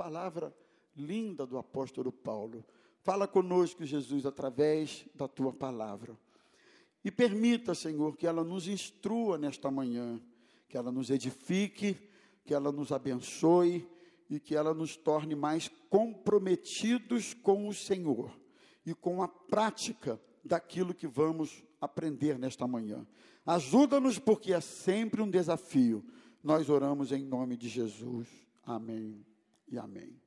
palavra 0.00 0.56
linda 0.96 1.44
do 1.44 1.58
apóstolo 1.58 2.10
Paulo. 2.10 2.64
Fala 3.02 3.28
conosco, 3.28 3.84
Jesus, 3.84 4.24
através 4.24 5.04
da 5.14 5.28
tua 5.28 5.52
palavra. 5.52 6.18
E 7.04 7.10
permita, 7.10 7.74
Senhor, 7.74 8.16
que 8.16 8.26
ela 8.26 8.42
nos 8.42 8.66
instrua 8.66 9.36
nesta 9.36 9.70
manhã, 9.70 10.18
que 10.70 10.78
ela 10.78 10.90
nos 10.90 11.10
edifique, 11.10 11.98
que 12.46 12.54
ela 12.54 12.72
nos 12.72 12.92
abençoe 12.92 13.86
e 14.30 14.40
que 14.40 14.56
ela 14.56 14.72
nos 14.72 14.96
torne 14.96 15.34
mais 15.34 15.68
comprometidos 15.90 17.34
com 17.34 17.68
o 17.68 17.74
Senhor 17.74 18.32
e 18.86 18.94
com 18.94 19.22
a 19.22 19.28
prática 19.28 20.18
daquilo 20.42 20.94
que 20.94 21.06
vamos 21.06 21.62
aprender 21.78 22.38
nesta 22.38 22.66
manhã. 22.66 23.06
Ajuda-nos, 23.44 24.18
porque 24.18 24.54
é 24.54 24.62
sempre 24.62 25.20
um 25.20 25.28
desafio. 25.28 26.02
Nós 26.42 26.70
oramos 26.70 27.12
em 27.12 27.22
nome 27.22 27.54
de 27.54 27.68
Jesus. 27.68 28.26
Amém 28.62 29.29
e 29.70 29.78
amém. 29.78 30.20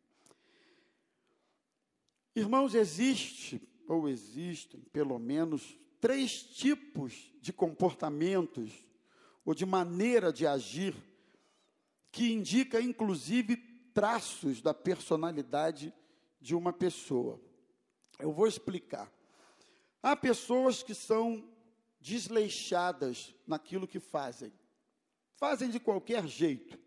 Irmãos, 2.35 2.73
existe, 2.73 3.61
ou 3.87 4.09
existem, 4.09 4.81
pelo 4.91 5.19
menos, 5.19 5.77
três 5.99 6.41
tipos 6.41 7.31
de 7.39 7.53
comportamentos 7.53 8.71
ou 9.45 9.53
de 9.53 9.65
maneira 9.65 10.33
de 10.33 10.47
agir 10.47 10.95
que 12.11 12.31
indica, 12.31 12.81
inclusive, 12.81 13.57
traços 13.93 14.61
da 14.61 14.73
personalidade 14.73 15.93
de 16.39 16.55
uma 16.55 16.73
pessoa. 16.73 17.39
Eu 18.19 18.31
vou 18.31 18.47
explicar. 18.47 19.11
Há 20.01 20.15
pessoas 20.15 20.83
que 20.83 20.93
são 20.93 21.47
desleixadas 21.99 23.33
naquilo 23.47 23.87
que 23.87 23.99
fazem. 23.99 24.51
Fazem 25.35 25.69
de 25.69 25.79
qualquer 25.79 26.27
jeito. 26.27 26.77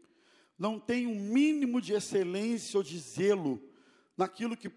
Não 0.58 0.78
têm 0.78 1.06
um 1.06 1.20
mínimo 1.20 1.80
de 1.80 1.92
excelência 1.92 2.78
ou 2.78 2.82
de 2.82 2.98
zelo 2.98 3.62
naquilo 4.16 4.56
que 4.56 4.70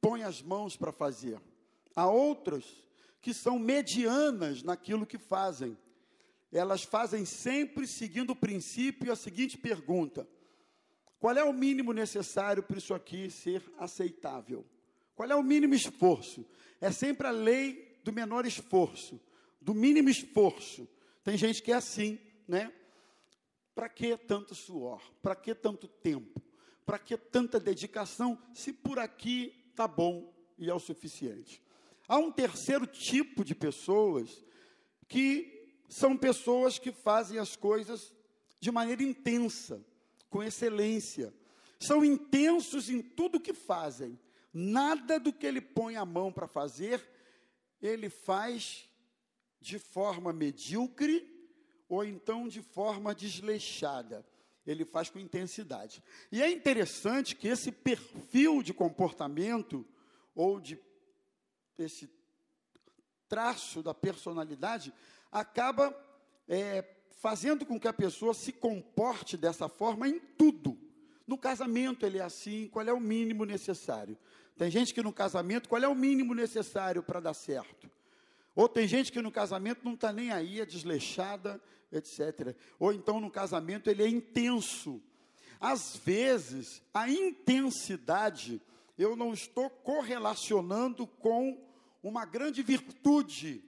põe 0.00 0.22
as 0.22 0.40
mãos 0.40 0.76
para 0.76 0.92
fazer. 0.92 1.40
Há 1.96 2.08
outras 2.08 2.64
que 3.20 3.32
são 3.32 3.58
medianas 3.58 4.62
naquilo 4.62 5.06
que 5.06 5.18
fazem. 5.18 5.76
Elas 6.52 6.84
fazem 6.84 7.24
sempre 7.24 7.86
seguindo 7.86 8.30
o 8.30 8.36
princípio 8.36 9.10
a 9.10 9.16
seguinte 9.16 9.58
pergunta: 9.58 10.28
qual 11.18 11.36
é 11.36 11.42
o 11.42 11.52
mínimo 11.52 11.92
necessário 11.92 12.62
para 12.62 12.78
isso 12.78 12.94
aqui 12.94 13.30
ser 13.30 13.62
aceitável? 13.78 14.64
Qual 15.16 15.30
é 15.30 15.34
o 15.34 15.42
mínimo 15.42 15.74
esforço? 15.74 16.44
É 16.80 16.92
sempre 16.92 17.26
a 17.26 17.30
lei 17.30 17.98
do 18.04 18.12
menor 18.12 18.44
esforço, 18.44 19.20
do 19.60 19.72
mínimo 19.72 20.10
esforço. 20.10 20.86
Tem 21.22 21.36
gente 21.38 21.62
que 21.62 21.72
é 21.72 21.76
assim, 21.76 22.18
né? 22.46 22.70
Para 23.74 23.88
que 23.88 24.16
tanto 24.16 24.54
suor? 24.54 25.02
Para 25.20 25.34
que 25.34 25.54
tanto 25.54 25.88
tempo? 25.88 26.40
Para 26.86 26.98
que 26.98 27.16
tanta 27.16 27.58
dedicação 27.58 28.38
se 28.52 28.72
por 28.72 28.98
aqui 28.98 29.64
está 29.70 29.88
bom 29.88 30.32
e 30.56 30.70
é 30.70 30.74
o 30.74 30.78
suficiente? 30.78 31.62
Há 32.06 32.18
um 32.18 32.30
terceiro 32.30 32.86
tipo 32.86 33.44
de 33.44 33.54
pessoas 33.54 34.44
que 35.08 35.74
são 35.88 36.16
pessoas 36.16 36.78
que 36.78 36.92
fazem 36.92 37.38
as 37.38 37.56
coisas 37.56 38.14
de 38.60 38.70
maneira 38.70 39.02
intensa, 39.02 39.84
com 40.30 40.42
excelência. 40.42 41.34
São 41.80 42.04
intensos 42.04 42.88
em 42.88 43.02
tudo 43.02 43.40
que 43.40 43.52
fazem. 43.52 44.18
Nada 44.52 45.18
do 45.18 45.32
que 45.32 45.46
ele 45.46 45.60
põe 45.60 45.96
a 45.96 46.04
mão 46.04 46.32
para 46.32 46.46
fazer, 46.46 47.02
ele 47.82 48.08
faz 48.08 48.88
de 49.60 49.78
forma 49.78 50.32
medíocre 50.32 51.33
ou 51.88 52.04
então 52.04 52.48
de 52.48 52.62
forma 52.62 53.14
desleixada. 53.14 54.26
Ele 54.66 54.84
faz 54.84 55.10
com 55.10 55.18
intensidade. 55.18 56.02
E 56.32 56.42
é 56.42 56.50
interessante 56.50 57.36
que 57.36 57.48
esse 57.48 57.70
perfil 57.70 58.62
de 58.62 58.72
comportamento 58.72 59.86
ou 60.34 60.58
de 60.58 60.78
esse 61.76 62.08
traço 63.28 63.82
da 63.82 63.92
personalidade 63.92 64.92
acaba 65.30 65.94
é, 66.48 66.82
fazendo 67.10 67.66
com 67.66 67.78
que 67.78 67.88
a 67.88 67.92
pessoa 67.92 68.32
se 68.32 68.52
comporte 68.52 69.36
dessa 69.36 69.68
forma 69.68 70.08
em 70.08 70.18
tudo. 70.18 70.78
No 71.26 71.38
casamento 71.38 72.04
ele 72.04 72.18
é 72.18 72.22
assim, 72.22 72.68
qual 72.68 72.86
é 72.86 72.92
o 72.92 73.00
mínimo 73.00 73.44
necessário? 73.44 74.16
Tem 74.56 74.70
gente 74.70 74.94
que 74.94 75.02
no 75.02 75.12
casamento, 75.12 75.68
qual 75.68 75.82
é 75.82 75.88
o 75.88 75.94
mínimo 75.94 76.34
necessário 76.34 77.02
para 77.02 77.20
dar 77.20 77.34
certo? 77.34 77.90
Ou 78.54 78.68
tem 78.68 78.86
gente 78.86 79.10
que 79.10 79.20
no 79.20 79.32
casamento 79.32 79.84
não 79.84 79.94
está 79.94 80.12
nem 80.12 80.30
aí, 80.30 80.60
é 80.60 80.66
desleixada, 80.66 81.60
etc. 81.90 82.56
Ou 82.78 82.92
então 82.92 83.20
no 83.20 83.30
casamento 83.30 83.90
ele 83.90 84.02
é 84.02 84.08
intenso. 84.08 85.02
Às 85.60 85.96
vezes, 85.96 86.82
a 86.92 87.08
intensidade 87.08 88.60
eu 88.96 89.16
não 89.16 89.32
estou 89.32 89.68
correlacionando 89.68 91.06
com 91.06 91.60
uma 92.02 92.24
grande 92.24 92.62
virtude. 92.62 93.64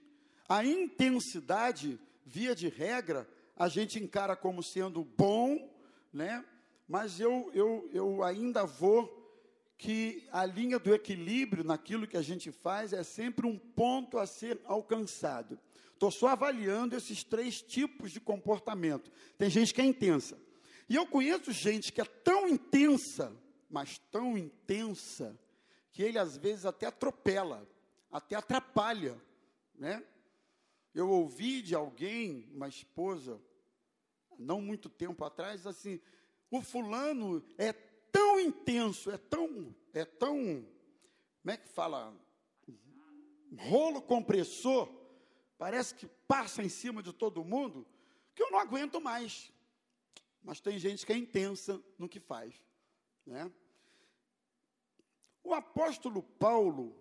A 0.47 0.63
intensidade, 0.63 1.99
via 2.25 2.55
de 2.55 2.69
regra, 2.69 3.27
a 3.55 3.67
gente 3.67 3.99
encara 3.99 4.35
como 4.35 4.63
sendo 4.63 5.03
bom, 5.03 5.69
né? 6.13 6.45
mas 6.87 7.19
eu, 7.19 7.51
eu, 7.53 7.89
eu 7.91 8.23
ainda 8.23 8.65
vou 8.65 9.16
que 9.77 10.27
a 10.31 10.43
linha 10.45 10.79
do 10.79 10.93
equilíbrio 10.93 11.63
naquilo 11.63 12.07
que 12.07 12.17
a 12.17 12.21
gente 12.21 12.51
faz 12.51 12.93
é 12.93 13.03
sempre 13.03 13.45
um 13.45 13.57
ponto 13.57 14.17
a 14.17 14.25
ser 14.25 14.59
alcançado. 14.65 15.59
Estou 15.93 16.09
só 16.09 16.27
avaliando 16.27 16.95
esses 16.95 17.23
três 17.23 17.61
tipos 17.61 18.11
de 18.11 18.19
comportamento. 18.19 19.11
Tem 19.37 19.49
gente 19.49 19.73
que 19.73 19.81
é 19.81 19.85
intensa. 19.85 20.37
E 20.89 20.95
eu 20.95 21.05
conheço 21.05 21.51
gente 21.51 21.91
que 21.91 22.01
é 22.01 22.05
tão 22.05 22.47
intensa, 22.47 23.35
mas 23.69 23.99
tão 24.11 24.37
intensa, 24.37 25.37
que 25.91 26.01
ele 26.01 26.17
às 26.17 26.37
vezes 26.37 26.65
até 26.65 26.87
atropela, 26.87 27.67
até 28.11 28.35
atrapalha, 28.35 29.21
né? 29.75 30.03
Eu 30.93 31.09
ouvi 31.09 31.61
de 31.61 31.75
alguém, 31.75 32.49
uma 32.53 32.67
esposa, 32.67 33.39
não 34.39 34.61
muito 34.61 34.89
tempo 34.89 35.23
atrás, 35.23 35.67
assim, 35.67 35.99
o 36.49 36.61
fulano 36.61 37.43
é 37.57 37.73
intenso, 38.47 39.11
é 39.11 39.17
tão, 39.17 39.75
é 39.93 40.05
tão, 40.05 40.35
como 41.41 41.51
é 41.51 41.57
que 41.57 41.67
fala? 41.69 42.15
Rolo 43.57 44.01
compressor, 44.01 44.89
parece 45.57 45.95
que 45.95 46.07
passa 46.27 46.61
em 46.61 46.69
cima 46.69 47.01
de 47.01 47.13
todo 47.13 47.43
mundo, 47.43 47.87
que 48.35 48.43
eu 48.43 48.51
não 48.51 48.59
aguento 48.59 48.99
mais. 48.99 49.51
Mas 50.43 50.59
tem 50.59 50.79
gente 50.79 51.05
que 51.05 51.13
é 51.13 51.17
intensa 51.17 51.81
no 51.97 52.07
que 52.07 52.19
faz, 52.19 52.55
né? 53.25 53.51
O 55.43 55.53
apóstolo 55.53 56.21
Paulo 56.21 56.93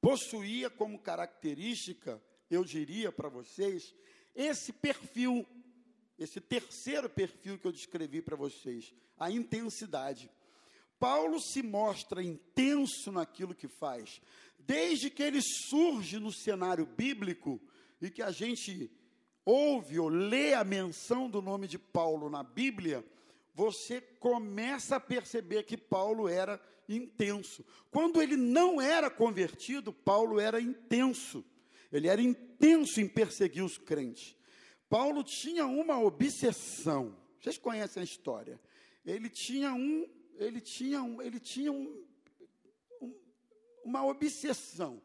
possuía 0.00 0.70
como 0.70 0.98
característica, 0.98 2.22
eu 2.48 2.64
diria 2.64 3.10
para 3.10 3.28
vocês, 3.28 3.94
esse 4.34 4.72
perfil 4.72 5.44
esse 6.18 6.40
terceiro 6.40 7.08
perfil 7.08 7.58
que 7.58 7.66
eu 7.66 7.72
descrevi 7.72 8.22
para 8.22 8.36
vocês, 8.36 8.94
a 9.18 9.30
intensidade. 9.30 10.30
Paulo 10.98 11.40
se 11.40 11.62
mostra 11.62 12.22
intenso 12.22 13.12
naquilo 13.12 13.54
que 13.54 13.68
faz, 13.68 14.20
desde 14.58 15.10
que 15.10 15.22
ele 15.22 15.40
surge 15.42 16.18
no 16.18 16.32
cenário 16.32 16.86
bíblico 16.86 17.60
e 18.00 18.10
que 18.10 18.22
a 18.22 18.30
gente 18.30 18.90
ouve 19.44 19.98
ou 19.98 20.08
lê 20.08 20.54
a 20.54 20.64
menção 20.64 21.30
do 21.30 21.40
nome 21.40 21.68
de 21.68 21.78
Paulo 21.78 22.28
na 22.28 22.42
Bíblia, 22.42 23.04
você 23.54 24.00
começa 24.00 24.96
a 24.96 25.00
perceber 25.00 25.62
que 25.62 25.76
Paulo 25.76 26.28
era 26.28 26.60
intenso. 26.88 27.64
Quando 27.90 28.20
ele 28.20 28.36
não 28.36 28.80
era 28.80 29.08
convertido, 29.08 29.92
Paulo 29.92 30.40
era 30.40 30.60
intenso. 30.60 31.44
Ele 31.92 32.08
era 32.08 32.20
intenso 32.20 33.00
em 33.00 33.08
perseguir 33.08 33.64
os 33.64 33.78
crentes. 33.78 34.36
Paulo 34.88 35.22
tinha 35.24 35.66
uma 35.66 35.98
obsessão. 35.98 37.16
Vocês 37.40 37.58
conhecem 37.58 38.00
a 38.00 38.04
história? 38.04 38.60
Ele 39.04 39.28
tinha 39.28 39.72
um, 39.72 40.08
ele 40.36 40.60
tinha 40.60 41.02
um, 41.02 41.20
ele 41.22 41.40
tinha 41.40 41.72
um, 41.72 42.04
um, 43.00 43.14
uma 43.84 44.04
obsessão 44.04 45.02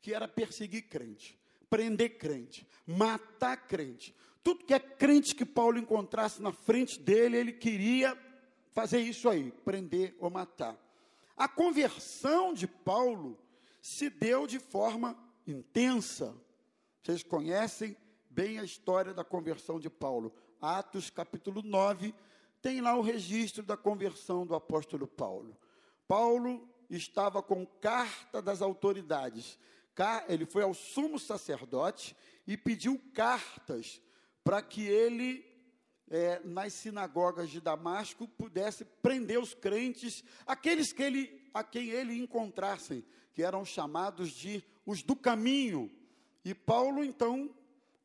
que 0.00 0.14
era 0.14 0.28
perseguir 0.28 0.88
crente, 0.88 1.38
prender 1.68 2.18
crente, 2.18 2.66
matar 2.86 3.56
crente. 3.56 4.14
Tudo 4.42 4.64
que 4.64 4.74
é 4.74 4.78
crente 4.78 5.34
que 5.34 5.44
Paulo 5.44 5.78
encontrasse 5.78 6.40
na 6.40 6.52
frente 6.52 6.98
dele, 7.00 7.36
ele 7.36 7.52
queria 7.52 8.16
fazer 8.72 9.00
isso 9.00 9.28
aí, 9.28 9.50
prender 9.64 10.16
ou 10.18 10.30
matar. 10.30 10.78
A 11.36 11.48
conversão 11.48 12.52
de 12.52 12.66
Paulo 12.66 13.38
se 13.80 14.10
deu 14.10 14.46
de 14.46 14.58
forma 14.58 15.16
intensa. 15.46 16.34
Vocês 17.02 17.22
conhecem 17.22 17.96
bem 18.38 18.60
a 18.60 18.62
história 18.62 19.12
da 19.12 19.24
conversão 19.24 19.80
de 19.80 19.90
Paulo. 19.90 20.32
Atos 20.60 21.10
capítulo 21.10 21.60
9, 21.60 22.14
tem 22.62 22.80
lá 22.80 22.94
o 22.94 23.00
registro 23.00 23.64
da 23.64 23.76
conversão 23.76 24.46
do 24.46 24.54
apóstolo 24.54 25.08
Paulo. 25.08 25.58
Paulo 26.06 26.68
estava 26.88 27.42
com 27.42 27.66
carta 27.66 28.40
das 28.40 28.62
autoridades. 28.62 29.58
Ele 30.28 30.46
foi 30.46 30.62
ao 30.62 30.72
sumo 30.72 31.18
sacerdote 31.18 32.14
e 32.46 32.56
pediu 32.56 33.02
cartas 33.12 34.00
para 34.44 34.62
que 34.62 34.86
ele 34.86 35.44
é, 36.08 36.40
nas 36.44 36.74
sinagogas 36.74 37.50
de 37.50 37.60
Damasco 37.60 38.28
pudesse 38.28 38.84
prender 38.84 39.40
os 39.40 39.52
crentes, 39.52 40.22
aqueles 40.46 40.92
que 40.92 41.02
ele, 41.02 41.42
a 41.52 41.64
quem 41.64 41.88
ele 41.88 42.16
encontrassem, 42.16 43.04
que 43.34 43.42
eram 43.42 43.64
chamados 43.64 44.30
de 44.30 44.62
os 44.86 45.02
do 45.02 45.16
caminho. 45.16 45.90
E 46.44 46.54
Paulo, 46.54 47.02
então, 47.02 47.52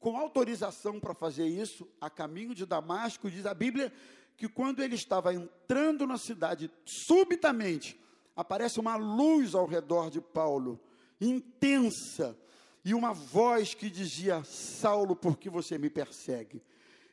com 0.04 0.18
autorização 0.18 1.00
para 1.00 1.14
fazer 1.14 1.48
isso, 1.48 1.88
a 2.02 2.10
caminho 2.10 2.54
de 2.54 2.66
Damasco, 2.66 3.32
diz 3.32 3.46
a 3.46 3.54
Bíblia 3.54 3.90
que 4.36 4.50
quando 4.50 4.84
ele 4.84 4.96
estava 4.96 5.34
entrando 5.34 6.06
na 6.06 6.18
cidade, 6.18 6.70
subitamente 6.86 7.98
aparece 8.36 8.82
uma 8.82 8.98
luz 8.98 9.56
ao 9.56 9.66
redor 9.66 10.12
de 10.12 10.20
Paulo, 10.20 10.78
intensa, 11.22 12.38
e 12.84 12.94
uma 12.94 13.14
voz 13.14 13.74
que 13.74 13.90
dizia: 13.90 14.44
Saulo, 14.44 15.16
por 15.16 15.38
que 15.38 15.50
você 15.50 15.78
me 15.78 15.90
persegue? 15.90 16.62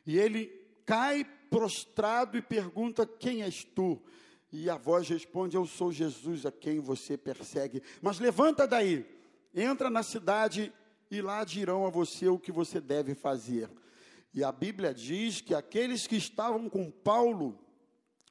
E 0.05 0.19
ele 0.19 0.47
cai 0.85 1.23
prostrado 1.49 2.37
e 2.37 2.41
pergunta: 2.41 3.05
Quem 3.05 3.41
és 3.41 3.63
tu? 3.63 4.01
E 4.51 4.69
a 4.69 4.75
voz 4.75 5.07
responde: 5.07 5.55
Eu 5.55 5.65
sou 5.65 5.93
Jesus 5.93 6.45
a 6.45 6.51
quem 6.51 6.81
você 6.81 7.15
persegue. 7.15 7.81
Mas 8.01 8.19
levanta 8.19 8.67
daí, 8.67 9.05
entra 9.55 9.89
na 9.89 10.03
cidade 10.03 10.73
e 11.11 11.21
lá 11.21 11.43
dirão 11.43 11.85
a 11.85 11.89
você 11.89 12.29
o 12.29 12.39
que 12.39 12.53
você 12.53 12.79
deve 12.79 13.13
fazer. 13.13 13.69
E 14.33 14.45
a 14.45 14.51
Bíblia 14.51 14.93
diz 14.93 15.41
que 15.41 15.53
aqueles 15.53 16.07
que 16.07 16.15
estavam 16.15 16.69
com 16.69 16.89
Paulo, 16.89 17.59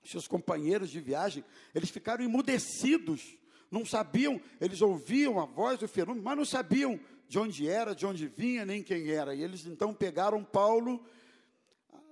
seus 0.02 0.26
companheiros 0.26 0.88
de 0.88 0.98
viagem, 0.98 1.44
eles 1.74 1.90
ficaram 1.90 2.24
emudecidos, 2.24 3.36
não 3.70 3.84
sabiam, 3.84 4.40
eles 4.58 4.80
ouviam 4.80 5.38
a 5.38 5.44
voz 5.44 5.78
do 5.78 5.86
fenômeno, 5.86 6.24
mas 6.24 6.38
não 6.38 6.44
sabiam 6.44 6.98
de 7.28 7.38
onde 7.38 7.68
era, 7.68 7.94
de 7.94 8.06
onde 8.06 8.26
vinha, 8.26 8.64
nem 8.64 8.82
quem 8.82 9.10
era. 9.10 9.34
E 9.34 9.42
eles 9.42 9.66
então 9.66 9.92
pegaram 9.92 10.42
Paulo, 10.42 11.04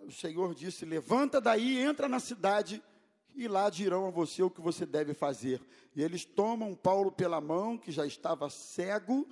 o 0.03 0.13
Senhor 0.13 0.55
disse: 0.55 0.85
Levanta 0.85 1.41
daí, 1.41 1.79
entra 1.79 2.09
na 2.09 2.21
cidade, 2.21 2.83
e 3.35 3.49
lá 3.49 3.71
dirão 3.71 4.07
a 4.07 4.11
você 4.11 4.43
o 4.43 4.51
que 4.51 4.61
você 4.61 4.85
deve 4.85 5.15
fazer. 5.15 5.63
E 5.97 6.03
eles 6.03 6.27
tomam 6.27 6.75
Paulo 6.75 7.11
pela 7.11 7.41
mão, 7.41 7.79
que 7.79 7.91
já 7.91 8.05
estava 8.05 8.51
cego, 8.51 9.27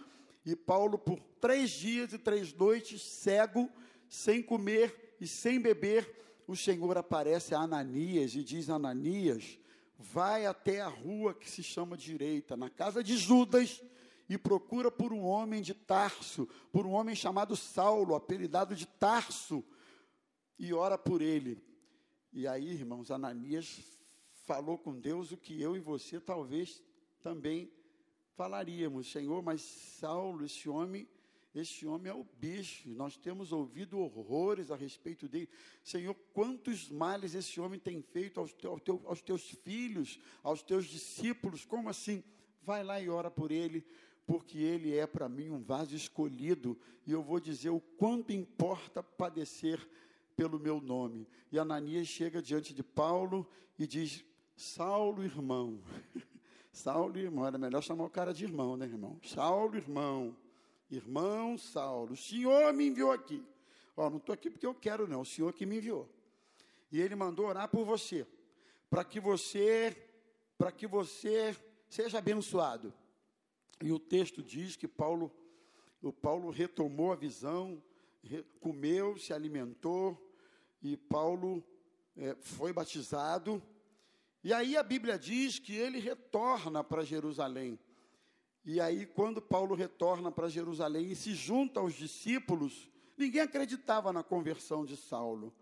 e 0.47 0.55
Paulo, 0.55 0.97
por 0.97 1.19
três 1.41 1.71
dias 1.71 2.13
e 2.13 2.19
três 2.19 2.55
noites, 2.55 3.03
cego, 3.03 3.69
sem 4.09 4.41
comer 4.41 5.17
e 5.21 5.27
sem 5.27 5.61
beber, 5.61 6.09
o 6.47 6.55
Senhor 6.55 6.97
aparece 6.97 7.53
a 7.53 7.59
Ananias 7.59 8.37
e 8.37 8.45
diz: 8.45 8.71
Ananias, 8.71 9.59
vai 9.99 10.47
até 10.47 10.81
a 10.81 10.87
rua 10.87 11.35
que 11.35 11.51
se 11.51 11.65
chama 11.65 11.97
direita, 11.97 12.57
na 12.57 12.71
casa 12.71 13.03
de 13.03 13.17
Judas, 13.17 13.83
e 14.29 14.39
procura 14.39 14.89
por 14.89 15.13
um 15.13 15.25
homem 15.25 15.61
de 15.61 15.75
Tarso, 15.75 16.49
por 16.71 16.87
um 16.87 16.93
homem 16.93 17.17
chamado 17.17 17.57
Saulo, 17.57 18.15
apelidado 18.15 18.77
de 18.77 18.87
Tarso, 18.87 19.65
e 20.57 20.73
ora 20.73 20.97
por 20.97 21.21
ele. 21.21 21.61
E 22.33 22.47
aí, 22.47 22.71
irmãos, 22.71 23.11
Ananias 23.11 23.81
falou 24.45 24.79
com 24.79 24.97
Deus 24.97 25.33
o 25.33 25.37
que 25.37 25.61
eu 25.61 25.75
e 25.77 25.81
você 25.81 26.21
talvez 26.21 26.81
também 27.21 27.69
falaríamos, 28.37 29.11
Senhor, 29.11 29.43
mas 29.43 29.63
Saulo, 29.63 30.45
esse 30.45 30.69
homem 30.69 31.09
este 31.59 31.87
homem 31.87 32.13
é 32.13 32.15
o 32.15 32.27
bicho, 32.39 32.91
nós 32.91 33.17
temos 33.17 33.51
ouvido 33.51 33.99
horrores 33.99 34.71
a 34.71 34.77
respeito 34.77 35.27
dele. 35.27 35.49
Senhor, 35.83 36.15
quantos 36.35 36.91
males 36.91 37.35
esse 37.35 37.59
homem 37.59 37.81
tem 37.81 38.03
feito 38.03 38.39
aos, 38.39 38.53
teu, 38.53 39.03
aos 39.07 39.23
teus 39.23 39.51
filhos, 39.65 40.21
aos 40.43 40.63
teus 40.63 40.85
discípulos? 40.85 41.65
Como 41.65 41.89
assim? 41.89 42.23
Vai 42.63 42.85
lá 42.85 43.01
e 43.01 43.09
ora 43.09 43.31
por 43.31 43.51
ele, 43.51 43.83
porque 44.27 44.59
ele 44.59 44.95
é 44.95 45.07
para 45.07 45.31
mim 45.31 45.49
um 45.49 45.63
vaso 45.63 45.97
escolhido, 45.97 46.79
e 47.07 47.13
eu 47.13 47.23
vou 47.23 47.41
dizer 47.41 47.71
o 47.71 47.81
quanto 47.81 48.33
importa 48.33 49.03
padecer 49.03 49.81
pelo 50.37 50.61
meu 50.61 50.79
nome. 50.79 51.27
E 51.51 51.59
Ananias 51.59 52.07
chega 52.07 52.43
diante 52.43 52.75
de 52.75 52.83
Paulo 52.83 53.49
e 53.79 53.87
diz: 53.87 54.23
Saulo, 54.55 55.25
irmão. 55.25 55.81
Saulo, 56.77 57.19
irmão, 57.19 57.47
era 57.47 57.57
melhor 57.57 57.83
chamar 57.83 58.05
o 58.05 58.11
cara 58.11 58.35
de 58.35 58.45
irmão, 58.45 58.77
né, 58.77 58.85
irmão? 58.85 59.19
Saulo, 59.25 59.77
irmão 59.77 60.37
Irmão 60.91 61.59
Saulo, 61.59 62.13
o 62.13 62.17
Senhor 62.17 62.73
me 62.73 62.87
enviou 62.87 63.11
aqui. 63.11 63.43
Ó, 63.97 64.09
não 64.09 64.19
estou 64.19 64.33
aqui 64.33 64.51
porque 64.51 64.67
eu 64.67 64.75
quero, 64.75 65.09
não, 65.09 65.23
o 65.23 65.27
Senhor 65.27 65.53
que 65.53 65.67
me 65.67 65.79
enviou. 65.79 66.09
E 66.93 67.01
ele 67.01 67.17
mandou 67.17 67.47
orar 67.47 67.69
por 67.69 67.85
você, 67.85 68.27
para 68.89 69.03
que 69.03 69.19
você, 69.19 69.97
para 70.57 70.71
que 70.71 70.87
você 70.87 71.57
seja 71.89 72.19
abençoado. 72.19 72.93
E 73.83 73.91
o 73.91 73.99
texto 73.99 74.43
diz 74.43 74.77
que 74.77 74.87
Paulo, 74.87 75.33
o 76.01 76.13
Paulo 76.13 76.51
retomou 76.51 77.11
a 77.11 77.17
visão, 77.17 77.83
comeu, 78.61 79.19
se 79.19 79.33
alimentou, 79.33 80.17
e 80.83 80.97
Paulo 80.97 81.65
é, 82.17 82.37
foi 82.39 82.73
batizado. 82.73 83.61
E 84.47 84.53
aí 84.53 84.77
a 84.77 84.83
Bíblia 84.85 85.19
diz 85.19 85.59
que 85.59 85.75
ele 85.75 85.99
retorna 85.99 86.85
para 86.85 87.03
Jerusalém. 87.03 87.77
E 88.65 88.81
aí, 88.81 89.05
quando 89.05 89.43
Paulo 89.43 89.75
retorna 89.75 90.31
para 90.31 90.49
Jerusalém 90.49 91.11
e 91.11 91.17
se 91.17 91.35
junta 91.35 91.81
aos 91.81 91.95
discípulos, 91.95 92.89
ninguém 93.19 93.41
acreditava 93.41 94.13
na 94.13 94.23
conversão 94.23 94.85
de 94.85 94.97
Saulo. 94.97 95.53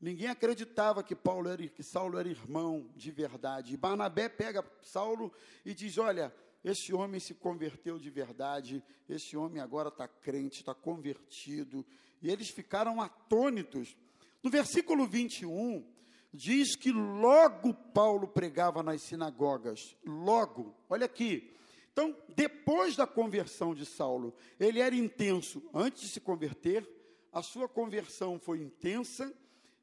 Ninguém 0.00 0.26
acreditava 0.26 1.00
que 1.04 1.14
Paulo 1.14 1.48
era, 1.48 1.64
que 1.68 1.84
Saulo 1.84 2.18
era 2.18 2.28
irmão 2.28 2.90
de 2.96 3.12
verdade. 3.12 3.72
E 3.72 3.76
Barnabé 3.76 4.28
pega 4.28 4.68
Saulo 4.82 5.32
e 5.64 5.72
diz: 5.72 5.96
Olha, 5.96 6.34
esse 6.64 6.92
homem 6.92 7.20
se 7.20 7.34
converteu 7.34 8.00
de 8.00 8.10
verdade, 8.10 8.82
esse 9.08 9.36
homem 9.36 9.62
agora 9.62 9.90
está 9.90 10.08
crente, 10.08 10.58
está 10.58 10.74
convertido. 10.74 11.86
E 12.20 12.28
eles 12.32 12.48
ficaram 12.48 13.00
atônitos. 13.00 13.96
No 14.42 14.50
versículo 14.50 15.06
21, 15.06 15.93
diz 16.34 16.74
que 16.74 16.90
logo 16.90 17.72
Paulo 17.72 18.26
pregava 18.26 18.82
nas 18.82 19.00
sinagogas. 19.02 19.96
Logo, 20.04 20.74
olha 20.90 21.06
aqui, 21.06 21.54
então, 21.92 22.14
depois 22.34 22.96
da 22.96 23.06
conversão 23.06 23.72
de 23.72 23.86
Saulo, 23.86 24.34
ele 24.58 24.80
era 24.80 24.96
intenso 24.96 25.62
antes 25.72 26.02
de 26.02 26.08
se 26.08 26.20
converter, 26.20 26.88
a 27.32 27.40
sua 27.40 27.68
conversão 27.68 28.36
foi 28.36 28.58
intensa, 28.58 29.32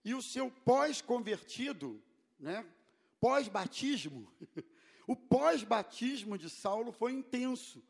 e 0.03 0.13
o 0.13 0.21
seu 0.21 0.51
pós-convertido, 0.65 2.01
né, 2.38 2.65
pós-batismo, 3.19 4.27
o 5.07 5.15
pós-batismo 5.15 6.38
de 6.38 6.50
Saulo 6.50 6.92
foi 6.92 7.13
intenso, 7.13 7.81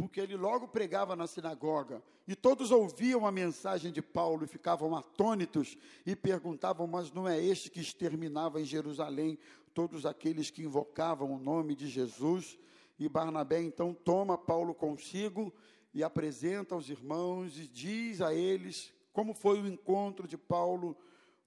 porque 0.00 0.18
ele 0.18 0.34
logo 0.34 0.66
pregava 0.66 1.14
na 1.14 1.26
sinagoga, 1.26 2.02
e 2.26 2.34
todos 2.34 2.70
ouviam 2.70 3.26
a 3.26 3.30
mensagem 3.30 3.92
de 3.92 4.00
Paulo 4.00 4.44
e 4.44 4.48
ficavam 4.48 4.96
atônitos 4.96 5.76
e 6.06 6.16
perguntavam: 6.16 6.86
Mas 6.86 7.12
não 7.12 7.28
é 7.28 7.38
este 7.38 7.70
que 7.70 7.80
exterminava 7.80 8.58
em 8.58 8.64
Jerusalém 8.64 9.38
todos 9.74 10.06
aqueles 10.06 10.50
que 10.50 10.62
invocavam 10.62 11.30
o 11.30 11.38
nome 11.38 11.74
de 11.74 11.86
Jesus? 11.86 12.58
E 12.98 13.10
Barnabé 13.10 13.60
então 13.60 13.92
toma 13.92 14.38
Paulo 14.38 14.74
consigo 14.74 15.52
e 15.92 16.02
apresenta 16.02 16.74
aos 16.74 16.88
irmãos 16.88 17.58
e 17.58 17.68
diz 17.68 18.22
a 18.22 18.32
eles 18.34 18.94
como 19.12 19.34
foi 19.34 19.60
o 19.60 19.66
encontro 19.66 20.26
de 20.26 20.38
Paulo 20.38 20.96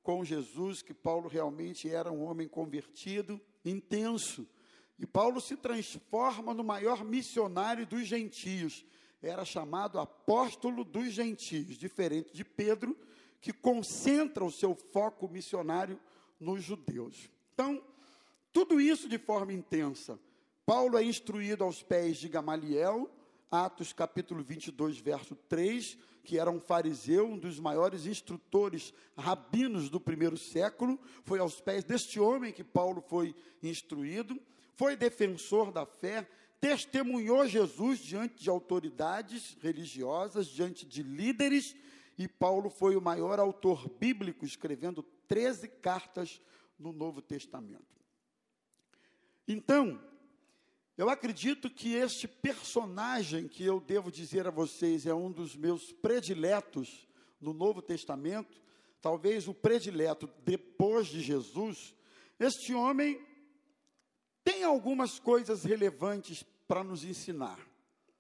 com 0.04 0.24
Jesus, 0.24 0.84
que 0.84 0.94
Paulo 0.94 1.28
realmente 1.28 1.90
era 1.90 2.12
um 2.12 2.24
homem 2.24 2.48
convertido, 2.48 3.42
intenso. 3.66 4.46
E 5.00 5.06
Paulo 5.06 5.42
se 5.42 5.58
transforma 5.58 6.54
no 6.54 6.64
maior 6.64 7.04
missionário 7.04 7.86
dos 7.86 8.08
gentios. 8.08 8.86
Era 9.22 9.46
chamado 9.46 10.00
apóstolo 10.00 10.84
dos 10.84 11.12
gentios, 11.12 11.78
diferente 11.78 12.34
de 12.34 12.44
Pedro, 12.44 12.98
que 13.42 13.52
concentra 13.52 14.44
o 14.44 14.52
seu 14.52 14.76
foco 14.76 15.28
missionário 15.28 16.00
nos 16.40 16.64
judeus. 16.64 17.30
Então, 17.54 17.84
tudo 18.52 18.80
isso 18.80 19.10
de 19.10 19.18
forma 19.18 19.54
intensa. 19.54 20.20
Paulo 20.66 20.98
é 20.98 21.04
instruído 21.04 21.64
aos 21.64 21.84
pés 21.84 22.18
de 22.18 22.30
Gamaliel, 22.30 23.10
Atos 23.52 23.94
capítulo 23.94 24.44
22, 24.44 24.98
verso 24.98 25.36
3, 25.48 25.98
que 26.24 26.40
era 26.40 26.50
um 26.50 26.60
fariseu, 26.60 27.28
um 27.28 27.38
dos 27.38 27.60
maiores 27.60 28.06
instrutores 28.06 28.94
rabinos 29.18 29.90
do 29.90 30.00
primeiro 30.00 30.38
século, 30.38 31.00
foi 31.24 31.40
aos 31.40 31.60
pés 31.60 31.84
deste 31.84 32.20
homem 32.20 32.54
que 32.54 32.64
Paulo 32.64 33.02
foi 33.02 33.36
instruído, 33.62 34.40
foi 34.76 34.96
defensor 34.96 35.72
da 35.72 35.86
fé, 35.86 36.28
testemunhou 36.60 37.46
Jesus 37.48 38.00
diante 38.00 38.44
de 38.44 38.50
autoridades 38.50 39.58
religiosas, 39.62 40.48
diante 40.48 40.86
de 40.86 41.04
líderes, 41.04 41.76
e 42.18 42.28
Paulo 42.28 42.70
foi 42.70 42.96
o 42.96 43.02
maior 43.02 43.40
autor 43.40 43.90
bíblico, 43.90 44.46
escrevendo 44.46 45.04
13 45.28 45.68
cartas 45.68 46.40
no 46.78 46.94
Novo 46.94 47.22
Testamento. 47.22 47.84
Então, 49.48 50.00
eu 50.98 51.10
acredito 51.10 51.70
que 51.70 51.96
este 51.96 52.28
personagem 52.28 53.48
que 53.48 53.64
eu 53.64 53.80
devo 53.80 54.12
dizer 54.12 54.48
a 54.48 54.52
vocês 54.52 55.06
é 55.06 55.14
um 55.14 55.32
dos 55.32 55.56
meus 55.56 55.92
prediletos 55.92 57.08
no 57.42 57.52
Novo 57.52 57.82
Testamento, 57.82 58.62
talvez 59.02 59.48
o 59.48 59.54
predileto 59.54 60.30
depois 60.46 61.08
de 61.08 61.20
Jesus. 61.20 61.96
Este 62.40 62.74
homem 62.74 63.20
tem 64.44 64.64
algumas 64.64 65.20
coisas 65.20 65.64
relevantes 65.64 66.44
para 66.68 66.84
nos 66.84 67.04
ensinar, 67.04 67.60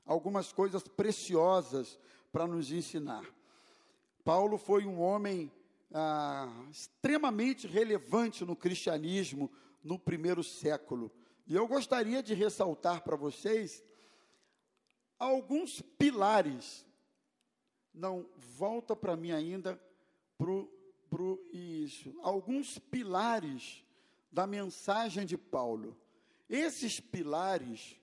algumas 0.06 0.52
coisas 0.52 0.84
preciosas 0.88 2.00
para 2.32 2.48
nos 2.48 2.72
ensinar. 2.72 3.26
Paulo 4.24 4.58
foi 4.58 4.86
um 4.86 5.00
homem 5.02 5.52
ah, 5.94 6.50
extremamente 6.72 7.68
relevante 7.68 8.44
no 8.46 8.56
cristianismo 8.56 9.52
no 9.84 10.00
primeiro 10.00 10.44
século. 10.44 11.12
E 11.46 11.56
eu 11.56 11.68
gostaria 11.68 12.24
de 12.24 12.34
ressaltar 12.34 13.04
para 13.04 13.16
vocês 13.16 13.84
alguns 15.20 15.82
pilares. 15.82 16.86
Não, 17.94 18.26
volta 18.38 18.96
para 18.96 19.16
mim 19.16 19.32
ainda 19.32 19.80
pro, 20.38 20.72
pro 21.10 21.46
isso. 21.52 22.18
Alguns 22.22 22.80
pilares 22.80 23.84
da 24.32 24.48
mensagem 24.48 25.26
de 25.26 25.38
Paulo. 25.38 25.96
Esses 26.54 27.00
pilares 27.00 28.00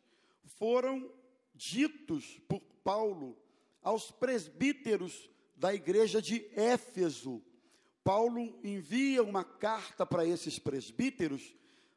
foram 0.58 1.08
ditos 1.54 2.40
por 2.48 2.60
Paulo 2.82 3.38
aos 3.80 4.10
presbíteros 4.10 5.30
da 5.54 5.72
igreja 5.72 6.20
de 6.20 6.44
Éfeso. 6.56 7.40
Paulo 8.02 8.58
envia 8.64 9.22
uma 9.22 9.44
carta 9.44 10.04
para 10.04 10.26
esses 10.26 10.58
presbíteros, 10.58 11.54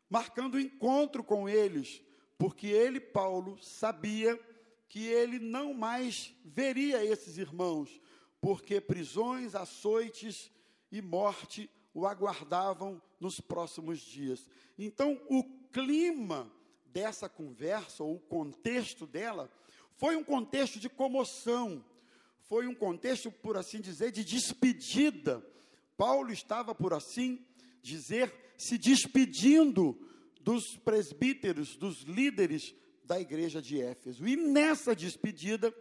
marcando 0.08 0.60
encontro 0.60 1.24
com 1.24 1.50
eles, 1.50 2.04
porque 2.38 2.68
ele, 2.68 3.00
Paulo, 3.00 3.58
sabia 3.60 4.40
que 4.88 5.08
ele 5.08 5.40
não 5.40 5.74
mais 5.74 6.36
veria 6.46 7.04
esses 7.04 7.40
irmãos, 7.40 8.00
porque 8.40 8.80
prisões, 8.80 9.56
açoites 9.56 10.52
e 10.92 11.02
morte 11.02 11.68
o 11.96 12.06
aguardavam 12.06 13.02
nos 13.20 13.40
próximos 13.40 14.00
dias. 14.00 14.48
Então, 14.78 15.20
o 15.30 15.44
clima 15.74 16.50
dessa 16.86 17.28
conversa, 17.28 18.04
ou 18.04 18.16
o 18.16 18.20
contexto 18.20 19.08
dela, 19.08 19.52
foi 19.98 20.16
um 20.16 20.24
contexto 20.24 20.80
de 20.80 20.88
comoção, 20.88 21.84
foi 22.44 22.68
um 22.68 22.76
contexto, 22.76 23.32
por 23.32 23.58
assim 23.58 23.82
dizer, 23.82 24.12
de 24.12 24.24
despedida. 24.24 25.44
Paulo 25.98 26.32
estava, 26.32 26.76
por 26.76 26.94
assim 26.94 27.44
dizer, 27.82 28.32
se 28.58 28.78
despedindo 28.78 30.00
dos 30.40 30.78
presbíteros, 30.78 31.76
dos 31.76 32.04
líderes 32.04 32.76
da 33.04 33.20
igreja 33.20 33.62
de 33.62 33.82
Éfeso. 33.82 34.28
E 34.28 34.36
nessa 34.36 34.96
despedida, 34.96 35.74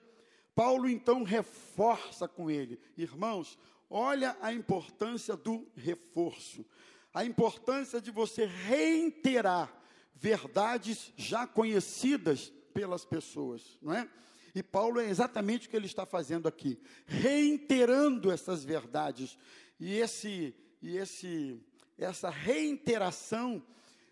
Paulo 0.54 0.88
então 0.88 1.22
reforça 1.22 2.26
com 2.26 2.50
ele: 2.50 2.80
irmãos, 2.96 3.58
olha 3.90 4.36
a 4.40 4.52
importância 4.52 5.36
do 5.36 5.66
reforço, 5.76 6.64
a 7.12 7.24
importância 7.24 8.00
de 8.00 8.10
você 8.10 8.46
reiterar 8.46 9.81
verdades 10.14 11.12
já 11.16 11.46
conhecidas 11.46 12.52
pelas 12.72 13.04
pessoas, 13.04 13.78
não 13.80 13.92
é? 13.92 14.08
E 14.54 14.62
Paulo 14.62 15.00
é 15.00 15.08
exatamente 15.08 15.66
o 15.66 15.70
que 15.70 15.76
ele 15.76 15.86
está 15.86 16.04
fazendo 16.04 16.46
aqui, 16.46 16.78
reiterando 17.06 18.30
essas 18.30 18.64
verdades. 18.64 19.38
E 19.80 19.94
esse 19.94 20.54
e 20.80 20.96
esse 20.96 21.60
essa 21.96 22.28
reiteração 22.28 23.62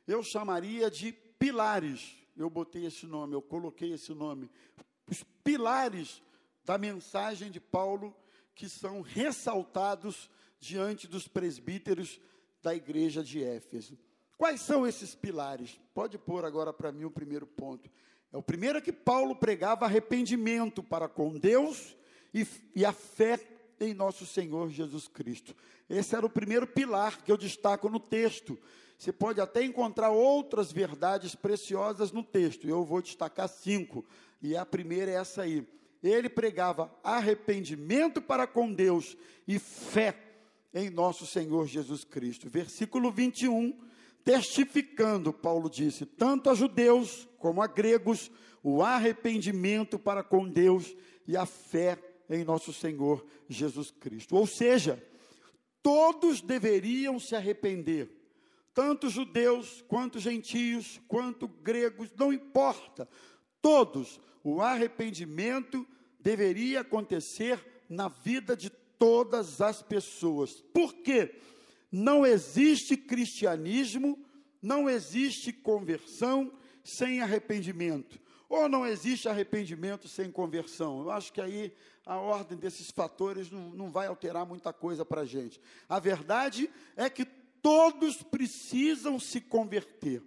eu 0.07 0.23
chamaria 0.23 0.91
de 0.91 1.13
pilares. 1.13 2.17
Eu 2.37 2.49
botei 2.49 2.87
esse 2.87 3.07
nome, 3.07 3.35
eu 3.35 3.43
coloquei 3.43 3.93
esse 3.93 4.15
nome. 4.15 4.51
Os 5.07 5.23
pilares 5.45 6.23
da 6.65 6.79
mensagem 6.79 7.51
de 7.51 7.61
Paulo 7.61 8.17
que 8.55 8.69
são 8.69 9.01
ressaltados 9.01 10.31
diante 10.59 11.07
dos 11.07 11.27
presbíteros 11.27 12.21
da 12.63 12.75
igreja 12.75 13.23
de 13.23 13.43
Éfeso. 13.43 13.99
Quais 14.41 14.63
são 14.63 14.87
esses 14.87 15.15
pilares? 15.15 15.79
Pode 15.93 16.17
pôr 16.17 16.47
agora 16.47 16.73
para 16.73 16.91
mim 16.91 17.05
o 17.05 17.11
primeiro 17.11 17.47
ponto. 17.47 17.91
É 18.33 18.39
o 18.39 18.43
primeiro 18.43 18.79
é 18.79 18.81
que 18.81 18.91
Paulo 18.91 19.37
pregava 19.37 19.85
arrependimento 19.85 20.83
para 20.83 21.11
com 21.11 21.39
Deus 21.39 21.95
e, 22.33 22.47
e 22.75 22.83
a 22.83 22.91
fé 22.91 23.39
em 23.79 23.93
nosso 23.93 24.25
Senhor 24.25 24.71
Jesus 24.71 25.07
Cristo. 25.07 25.55
Esse 25.91 26.17
era 26.17 26.25
o 26.25 26.31
primeiro 26.31 26.67
pilar 26.67 27.23
que 27.23 27.31
eu 27.31 27.37
destaco 27.37 27.91
no 27.91 28.01
texto. 28.01 28.59
Você 28.97 29.13
pode 29.13 29.43
até 29.43 29.63
encontrar 29.63 30.09
outras 30.09 30.73
verdades 30.73 31.35
preciosas 31.35 32.11
no 32.11 32.23
texto. 32.23 32.67
Eu 32.67 32.83
vou 32.83 33.03
destacar 33.03 33.47
cinco. 33.47 34.07
E 34.41 34.57
a 34.57 34.65
primeira 34.65 35.11
é 35.11 35.17
essa 35.17 35.43
aí. 35.43 35.69
Ele 36.03 36.31
pregava 36.31 36.91
arrependimento 37.05 38.23
para 38.23 38.47
com 38.47 38.73
Deus 38.73 39.19
e 39.47 39.59
fé 39.59 40.17
em 40.73 40.89
nosso 40.89 41.27
Senhor 41.27 41.67
Jesus 41.67 42.05
Cristo. 42.05 42.49
Versículo 42.49 43.13
21, 43.13 43.90
testificando, 44.31 45.33
Paulo 45.33 45.69
disse, 45.69 46.07
tanto 46.07 46.51
a 46.51 46.55
judeus 46.55 47.29
como 47.37 47.61
a 47.61 47.67
gregos, 47.67 48.31
o 48.63 48.81
arrependimento 48.81 49.99
para 49.99 50.23
com 50.23 50.49
Deus 50.49 50.95
e 51.27 51.37
a 51.37 51.45
fé 51.45 51.99
em 52.29 52.45
nosso 52.45 52.73
Senhor 52.73 53.27
Jesus 53.49 53.91
Cristo. 53.91 54.37
Ou 54.37 54.47
seja, 54.47 55.03
todos 55.83 56.41
deveriam 56.41 57.19
se 57.19 57.35
arrepender, 57.35 58.09
tanto 58.73 59.11
judeus 59.11 59.83
quanto 59.89 60.21
gentios, 60.21 61.01
quanto 61.09 61.49
gregos, 61.49 62.13
não 62.17 62.33
importa, 62.33 63.09
todos. 63.61 64.21
O 64.45 64.63
arrependimento 64.63 65.85
deveria 66.21 66.83
acontecer 66.83 67.59
na 67.89 68.07
vida 68.07 68.57
de 68.57 68.71
todas 68.97 69.61
as 69.61 69.83
pessoas. 69.83 70.61
Por 70.73 70.95
quê? 70.95 71.35
Não 71.91 72.25
existe 72.25 72.97
cristianismo, 72.97 74.19
não 74.63 74.89
existe 74.89 75.53
conversão 75.53 76.53
sem 76.85 77.21
arrependimento. 77.21 78.21
Ou 78.49 78.69
não 78.69 78.87
existe 78.87 79.29
arrependimento 79.29 80.09
sem 80.09 80.31
conversão. 80.31 81.03
Eu 81.03 81.11
acho 81.11 81.33
que 81.33 81.41
aí 81.41 81.73
a 82.05 82.17
ordem 82.17 82.59
desses 82.59 82.91
fatores 82.91 83.51
não, 83.51 83.71
não 83.71 83.91
vai 83.91 84.09
alterar 84.09 84.45
muita 84.45 84.73
coisa 84.73 85.05
para 85.05 85.21
a 85.21 85.25
gente. 85.25 85.61
A 85.89 86.01
verdade 86.01 86.69
é 86.97 87.09
que 87.09 87.25
todos 87.63 88.23
precisam 88.23 89.19
se 89.19 89.41
converter. 89.41 90.23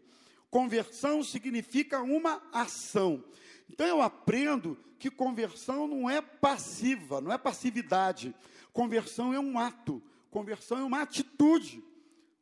Conversão 0.49 1.23
significa 1.23 2.01
uma 2.01 2.41
ação. 2.53 3.23
Então 3.69 3.87
eu 3.87 4.01
aprendo 4.01 4.77
que 4.99 5.09
conversão 5.09 5.87
não 5.87 6.09
é 6.09 6.21
passiva, 6.21 7.19
não 7.19 7.33
é 7.33 7.37
passividade. 7.37 8.33
Conversão 8.71 9.33
é 9.33 9.39
um 9.39 9.59
ato, 9.59 10.01
conversão 10.33 10.79
é 10.79 10.83
uma 10.83 11.03
atitude. 11.03 11.83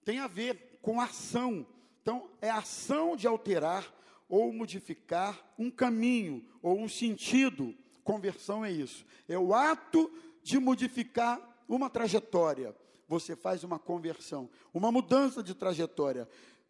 Tem 0.06 0.20
a 0.20 0.28
ver 0.28 0.80
com 0.82 1.00
ação. 1.00 1.68
Então 2.02 2.30
é 2.42 2.50
ação 2.50 3.16
de 3.16 3.28
alterar 3.28 3.94
ou 4.28 4.52
modificar 4.54 5.38
um 5.60 5.70
caminho 5.70 6.44
ou 6.64 6.80
um 6.80 6.88
sentido. 6.88 7.76
Conversão 8.04 8.64
é 8.64 8.72
isso. 8.72 9.06
É 9.28 9.38
o 9.38 9.54
ato 9.54 10.12
de 10.42 10.58
modificar 10.58 11.40
uma 11.68 11.90
trajetória. 11.90 12.74
Você 13.08 13.36
faz 13.36 13.64
uma 13.64 13.78
conversão, 13.78 14.50
uma 14.74 14.90
mudança 14.90 15.44
de 15.44 15.54
trajetória 15.54 16.28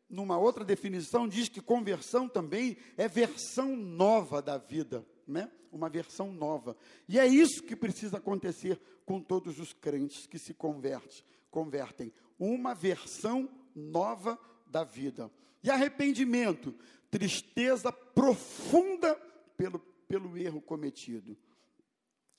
numa 0.10 0.38
outra 0.38 0.66
definição, 0.66 1.28
diz 1.28 1.48
que 1.48 1.62
conversão 1.62 2.28
também 2.28 2.75
é 2.98 3.08
versão 3.08 3.78
nova 3.78 4.42
da 4.42 4.58
vida, 4.58 5.06
né? 5.28 5.51
Uma 5.72 5.90
versão 5.90 6.32
nova. 6.32 6.75
E 7.08 7.20
é 7.20 7.25
isso 7.25 7.63
que 7.63 7.75
precisa 7.75 8.18
acontecer 8.18 8.80
com 9.06 9.22
todos 9.22 9.60
os 9.60 9.74
crentes 9.74 10.28
que 10.28 10.38
se 10.38 10.54
convertem, 10.54 11.24
convertem, 11.50 12.13
uma 12.40 12.74
versão 12.74 13.50
nova 13.75 14.40
da 14.68 14.84
vida. 14.84 15.32
E 15.63 15.70
arrependimento, 15.70 16.74
tristeza 17.10 17.92
profunda 17.92 19.16
pelo, 19.56 19.80
pelo 19.80 20.38
erro 20.38 20.62
cometido. 20.62 21.38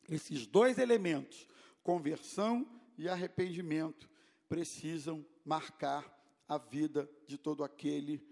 Esses 0.08 0.46
dois 0.46 0.78
elementos, 0.78 1.46
conversão 1.82 2.66
e 2.98 3.08
arrependimento, 3.08 4.10
precisam 4.48 5.24
marcar 5.44 6.04
a 6.48 6.58
vida 6.58 7.08
de 7.26 7.38
todo 7.38 7.64
aquele 7.64 8.22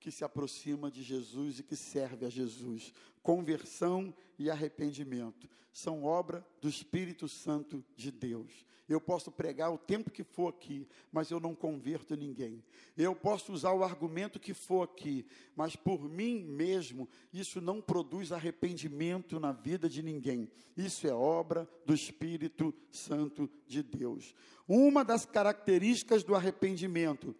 que 0.00 0.10
se 0.10 0.24
aproxima 0.24 0.90
de 0.90 1.02
Jesus 1.02 1.58
e 1.58 1.62
que 1.62 1.76
serve 1.76 2.26
a 2.26 2.30
Jesus. 2.30 2.92
Conversão 3.28 4.14
e 4.38 4.48
arrependimento 4.48 5.50
são 5.70 6.02
obra 6.02 6.42
do 6.62 6.66
Espírito 6.66 7.28
Santo 7.28 7.84
de 7.94 8.10
Deus. 8.10 8.64
Eu 8.88 9.02
posso 9.02 9.30
pregar 9.30 9.70
o 9.70 9.76
tempo 9.76 10.10
que 10.10 10.24
for 10.24 10.48
aqui, 10.48 10.88
mas 11.12 11.30
eu 11.30 11.38
não 11.38 11.54
converto 11.54 12.16
ninguém. 12.16 12.64
Eu 12.96 13.14
posso 13.14 13.52
usar 13.52 13.72
o 13.72 13.84
argumento 13.84 14.40
que 14.40 14.54
for 14.54 14.82
aqui, 14.82 15.26
mas 15.54 15.76
por 15.76 16.08
mim 16.08 16.42
mesmo, 16.42 17.06
isso 17.30 17.60
não 17.60 17.82
produz 17.82 18.32
arrependimento 18.32 19.38
na 19.38 19.52
vida 19.52 19.90
de 19.90 20.02
ninguém. 20.02 20.50
Isso 20.74 21.06
é 21.06 21.12
obra 21.12 21.68
do 21.84 21.92
Espírito 21.92 22.74
Santo 22.90 23.46
de 23.66 23.82
Deus. 23.82 24.34
Uma 24.66 25.04
das 25.04 25.26
características 25.26 26.24
do 26.24 26.34
arrependimento 26.34 27.36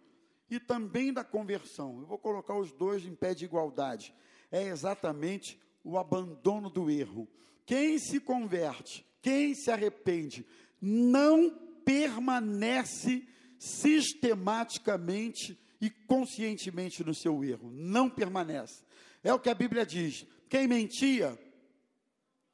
e 0.51 0.59
também 0.59 1.11
da 1.11 1.23
conversão. 1.23 1.97
Eu 1.99 2.05
vou 2.05 2.19
colocar 2.19 2.53
os 2.53 2.71
dois 2.71 3.03
em 3.07 3.15
pé 3.15 3.33
de 3.33 3.45
igualdade. 3.45 4.13
É 4.51 4.67
exatamente 4.67 5.59
o 5.83 5.97
abandono 5.97 6.69
do 6.69 6.89
erro. 6.89 7.27
Quem 7.65 7.99
se 7.99 8.19
converte, 8.19 9.05
quem 9.21 9.53
se 9.53 9.71
arrepende, 9.71 10.45
não 10.81 11.49
permanece 11.83 13.27
sistematicamente 13.57 15.59
e 15.81 15.89
conscientemente 15.89 17.03
no 17.03 17.13
seu 17.13 17.43
erro. 17.43 17.69
Não 17.71 18.09
permanece. 18.09 18.83
É 19.23 19.33
o 19.33 19.39
que 19.39 19.49
a 19.49 19.55
Bíblia 19.55 19.85
diz. 19.85 20.25
Quem 20.49 20.67
mentia, 20.67 21.37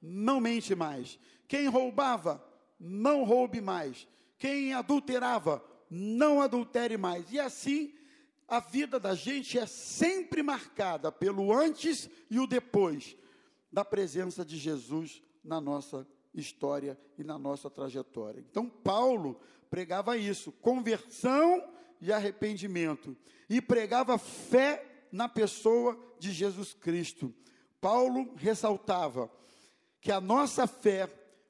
não 0.02 0.40
mente 0.40 0.76
mais. 0.76 1.20
Quem 1.48 1.68
roubava, 1.68 2.44
não 2.80 3.24
roube 3.24 3.62
mais. 3.62 4.08
Quem 4.38 4.74
adulterava, 4.74 5.64
não 5.90 6.42
adultere 6.42 6.98
mais. 6.98 7.32
E 7.32 7.40
assim, 7.40 7.94
a 8.48 8.60
vida 8.60 9.00
da 9.00 9.16
gente 9.16 9.58
é 9.58 9.66
sempre 9.66 10.44
marcada 10.44 11.12
pelo 11.12 11.52
antes 11.52 12.10
e 12.30 12.40
o 12.40 12.48
depois 12.48 13.18
da 13.72 13.84
presença 13.84 14.46
de 14.46 14.58
Jesus 14.58 15.22
na 15.44 15.60
nossa 15.60 16.08
história 16.34 16.98
e 17.18 17.24
na 17.24 17.38
nossa 17.38 17.70
trajetória. 17.70 18.44
Então, 18.50 18.70
Paulo 18.70 19.40
pregava 19.70 20.18
isso: 20.18 20.52
conversão 20.52 21.64
e 22.00 22.12
arrependimento, 22.12 23.16
e 23.50 23.62
pregava 23.62 24.18
fé 24.18 25.08
na 25.12 25.28
pessoa 25.28 26.00
de 26.20 26.32
Jesus 26.32 26.74
Cristo. 26.74 27.34
Paulo 27.82 28.34
ressaltava 28.36 29.32
que 30.02 30.12
a 30.12 30.22
nossa 30.22 30.68
fé 30.68 31.08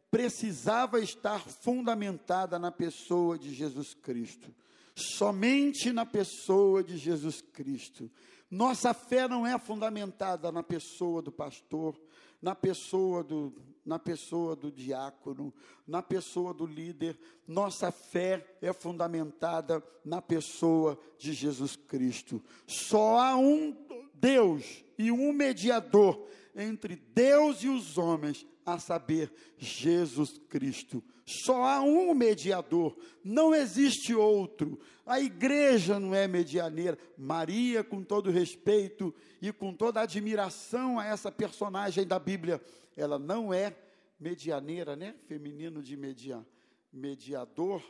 precisava 0.09 0.99
estar 0.99 1.41
fundamentada 1.41 2.57
na 2.57 2.71
pessoa 2.71 3.37
de 3.37 3.53
Jesus 3.53 3.93
Cristo. 3.93 4.53
Somente 4.95 5.91
na 5.91 6.05
pessoa 6.05 6.83
de 6.83 6.97
Jesus 6.97 7.41
Cristo. 7.41 8.09
Nossa 8.49 8.93
fé 8.93 9.27
não 9.27 9.45
é 9.45 9.57
fundamentada 9.59 10.51
na 10.51 10.63
pessoa 10.63 11.21
do 11.21 11.31
pastor, 11.31 11.99
na 12.41 12.55
pessoa 12.55 13.23
do, 13.23 13.53
na 13.85 13.99
pessoa 13.99 14.55
do 14.55 14.71
diácono, 14.71 15.53
na 15.85 16.01
pessoa 16.01 16.53
do 16.53 16.65
líder. 16.65 17.19
Nossa 17.47 17.91
fé 17.91 18.57
é 18.61 18.71
fundamentada 18.71 19.83
na 20.03 20.21
pessoa 20.21 20.97
de 21.17 21.33
Jesus 21.33 21.75
Cristo. 21.75 22.41
Só 22.65 23.17
há 23.19 23.35
um 23.35 23.75
Deus 24.13 24.85
e 24.97 25.11
um 25.11 25.33
mediador 25.33 26.27
entre 26.55 26.95
Deus 26.95 27.63
e 27.63 27.67
os 27.67 27.97
homens, 27.97 28.45
a 28.65 28.79
saber, 28.79 29.31
Jesus 29.57 30.37
Cristo. 30.49 31.03
Só 31.25 31.63
há 31.63 31.81
um 31.81 32.13
mediador, 32.13 32.97
não 33.23 33.53
existe 33.53 34.13
outro. 34.13 34.79
A 35.05 35.19
igreja 35.19 35.99
não 35.99 36.13
é 36.13 36.27
medianeira. 36.27 36.97
Maria, 37.17 37.83
com 37.83 38.03
todo 38.03 38.31
respeito 38.31 39.13
e 39.41 39.51
com 39.51 39.73
toda 39.73 40.01
admiração 40.01 40.99
a 40.99 41.05
essa 41.05 41.31
personagem 41.31 42.05
da 42.05 42.19
Bíblia, 42.19 42.61
ela 42.95 43.19
não 43.19 43.53
é 43.53 43.75
medianeira, 44.19 44.95
né? 44.95 45.15
Feminino 45.27 45.81
de 45.81 45.97
media, 45.97 46.45
mediador. 46.91 47.83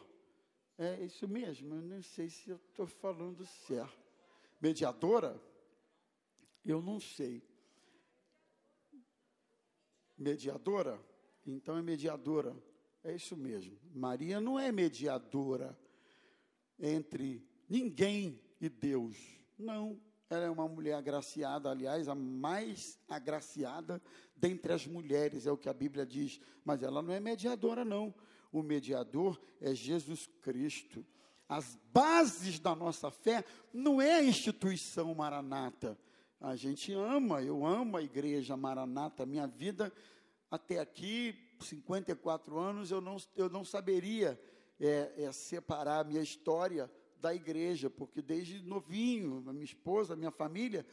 É 0.77 1.01
isso 1.03 1.27
mesmo, 1.27 1.75
eu 1.75 1.82
não 1.82 2.01
sei 2.01 2.29
se 2.29 2.50
eu 2.50 2.58
estou 2.58 2.86
falando 2.86 3.46
certo. 3.67 3.98
Mediadora? 4.62 5.41
Eu 6.65 6.82
não 6.82 7.00
sei. 7.00 7.41
Mediadora? 10.17 11.00
Então 11.45 11.77
é 11.77 11.81
mediadora. 11.81 12.55
É 13.03 13.15
isso 13.15 13.36
mesmo. 13.38 13.77
Maria 13.93 14.41
não 14.41 14.60
é 14.60 14.72
mediadora 14.72 15.77
entre 16.79 17.45
ninguém 17.69 18.41
e 18.60 18.69
Deus. 18.69 19.15
Não. 19.57 20.00
Ela 20.27 20.45
é 20.45 20.50
uma 20.50 20.67
mulher 20.67 20.95
agraciada, 20.95 21.69
aliás, 21.69 22.07
a 22.07 22.15
mais 22.15 23.00
agraciada 23.07 24.01
dentre 24.36 24.74
as 24.74 24.88
mulheres, 24.88 25.45
é 25.45 25.51
o 25.51 25.57
que 25.57 25.69
a 25.69 25.74
Bíblia 25.74 26.05
diz. 26.05 26.39
Mas 26.63 26.81
ela 26.81 27.01
não 27.01 27.13
é 27.13 27.19
mediadora, 27.19 27.86
não. 27.86 28.13
O 28.51 28.63
mediador 28.63 29.39
é 29.62 29.75
Jesus 29.75 30.27
Cristo. 30.41 31.05
As 31.48 31.77
bases 31.93 32.60
da 32.60 32.75
nossa 32.75 33.12
fé 33.12 33.45
não 33.72 34.01
é 34.01 34.15
a 34.15 34.24
instituição 34.24 35.13
maranata. 35.13 35.98
A 36.46 36.56
gente 36.56 36.94
ama, 36.94 37.42
eu 37.42 37.66
amo 37.66 37.98
a 37.98 38.04
igreja 38.04 38.56
maranata. 38.56 39.25
Minha 39.25 39.48
vida 39.48 39.92
até 40.52 40.78
aqui 40.78 41.36
54 41.60 42.60
anos, 42.60 42.92
eu 42.92 43.02
não, 43.02 43.18
eu 43.36 43.50
não 43.50 43.66
saberia 43.66 44.40
é, 44.80 45.12
é, 45.24 45.32
separar 45.32 46.02
a 46.02 46.04
minha 46.04 46.22
história 46.22 46.88
da 47.20 47.34
igreja, 47.34 47.90
porque 47.90 48.22
desde 48.22 48.62
novinho, 48.62 49.44
a 49.48 49.54
minha 49.54 49.66
esposa, 49.66 50.16
minha 50.16 50.30
família, 50.30 50.86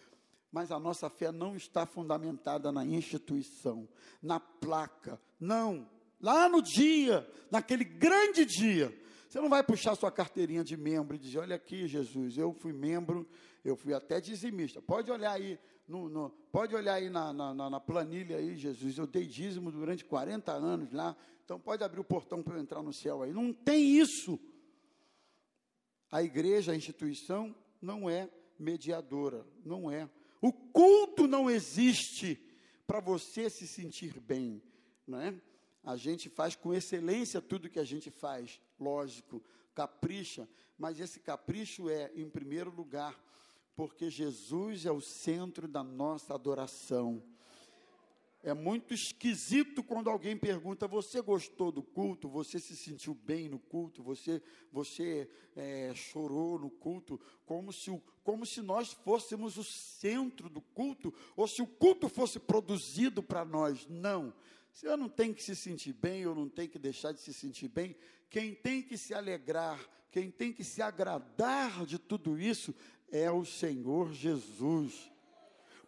mas 0.51 0.73
a 0.73 0.81
nossa 0.81 1.11
fé 1.11 1.31
não 1.31 1.55
está 1.55 1.85
fundamentada 1.85 2.73
na 2.73 2.83
instituição, 2.83 3.87
na 4.23 4.41
placa, 4.41 5.21
não. 5.38 5.87
Lá 6.19 6.49
no 6.49 6.62
dia, 6.62 7.31
naquele 7.51 7.85
grande 7.85 8.47
dia, 8.47 8.91
você 9.29 9.38
não 9.38 9.51
vai 9.51 9.62
puxar 9.62 9.97
sua 9.97 10.11
carteirinha 10.11 10.65
de 10.65 10.79
membro 10.79 11.15
e 11.15 11.19
dizer: 11.19 11.41
Olha 11.41 11.57
aqui, 11.57 11.87
Jesus, 11.87 12.38
eu 12.38 12.55
fui 12.55 12.73
membro, 12.73 13.29
eu 13.64 13.77
fui 13.77 13.94
até 13.94 14.20
dizimista. 14.20 14.83
Pode 14.83 15.11
olhar 15.11 15.33
aí 15.33 15.59
no, 15.87 16.09
no, 16.09 16.31
pode 16.51 16.75
olhar 16.75 16.94
aí 16.94 17.11
na, 17.11 17.33
na, 17.33 17.55
na, 17.55 17.81
planilha 17.81 18.37
aí, 18.37 18.57
Jesus. 18.57 18.98
Eu 18.98 19.07
dei 19.07 19.27
dízimo 19.27 19.70
durante 19.70 20.05
40 20.05 20.53
anos 20.53 20.92
lá. 20.92 21.16
Então 21.44 21.59
pode 21.61 21.83
abrir 21.85 22.01
o 22.01 22.05
portão 22.05 22.42
para 22.42 22.57
eu 22.57 22.61
entrar 22.61 22.83
no 22.83 22.92
céu 22.92 23.22
aí. 23.22 23.33
Não 23.33 23.53
tem 23.53 23.98
isso. 23.98 24.38
A 26.11 26.22
igreja, 26.22 26.72
a 26.72 26.77
instituição, 26.77 27.55
não 27.81 28.09
é 28.09 28.29
mediadora. 28.59 29.46
Não 29.64 29.90
é. 29.90 30.09
O 30.40 30.53
culto 30.53 31.27
não 31.27 31.51
existe 31.51 32.38
para 32.87 33.01
você 33.01 33.48
se 33.48 33.66
sentir 33.66 34.18
bem. 34.20 34.62
Não 35.07 35.20
é? 35.20 35.35
A 35.85 35.96
gente 35.96 36.29
faz 36.29 36.55
com 36.55 36.72
excelência 36.72 37.40
tudo 37.40 37.68
que 37.68 37.79
a 37.79 37.85
gente 37.85 38.11
faz, 38.11 38.61
lógico, 38.79 39.42
capricha, 39.75 40.48
mas 40.79 41.01
esse 41.01 41.18
capricho 41.18 41.88
é, 41.88 42.11
em 42.14 42.29
primeiro 42.31 42.70
lugar, 42.70 43.18
porque 43.75 44.11
Jesus 44.11 44.87
é 44.87 44.93
o 44.93 45.01
centro 45.01 45.67
da 45.67 45.83
nossa 45.83 46.35
adoração. 46.35 47.23
É 48.45 48.53
muito 48.53 48.93
esquisito 48.93 49.85
quando 49.85 50.11
alguém 50.11 50.37
pergunta: 50.37 50.89
Você 50.89 51.21
gostou 51.23 51.71
do 51.71 51.83
culto? 51.83 52.29
Você 52.29 52.59
se 52.59 52.77
sentiu 52.77 53.15
bem 53.15 53.49
no 53.49 53.59
culto? 53.59 54.03
Você, 54.03 54.43
você 54.73 55.31
é, 55.55 55.93
chorou 55.95 56.59
no 56.59 56.69
culto? 56.69 57.21
Como 57.47 57.73
se, 57.73 58.03
como 58.25 58.45
se 58.45 58.61
nós 58.61 58.93
fôssemos 58.93 59.57
o 59.57 59.63
centro 59.63 60.49
do 60.49 60.61
culto, 60.61 61.15
ou 61.37 61.47
se 61.47 61.63
o 61.63 61.67
culto 61.67 62.09
fosse 62.09 62.41
produzido 62.41 63.23
para 63.23 63.45
nós. 63.45 63.87
Não. 63.89 64.35
Você 64.73 64.97
não 64.97 65.09
tem 65.09 65.33
que 65.33 65.43
se 65.43 65.55
sentir 65.55 65.93
bem, 65.93 66.27
ou 66.27 66.35
não 66.35 66.49
tem 66.49 66.69
que 66.69 66.79
deixar 66.79 67.13
de 67.13 67.21
se 67.21 67.33
sentir 67.33 67.69
bem. 67.69 67.95
Quem 68.29 68.55
tem 68.55 68.83
que 68.83 68.97
se 68.97 69.15
alegrar, 69.15 69.79
quem 70.11 70.31
tem 70.31 70.53
que 70.53 70.65
se 70.65 70.83
agradar 70.83 71.87
de 71.87 71.99
tudo 71.99 72.41
isso 72.41 72.75
é 73.12 73.31
o 73.31 73.44
Senhor 73.44 74.12
Jesus. 74.12 75.12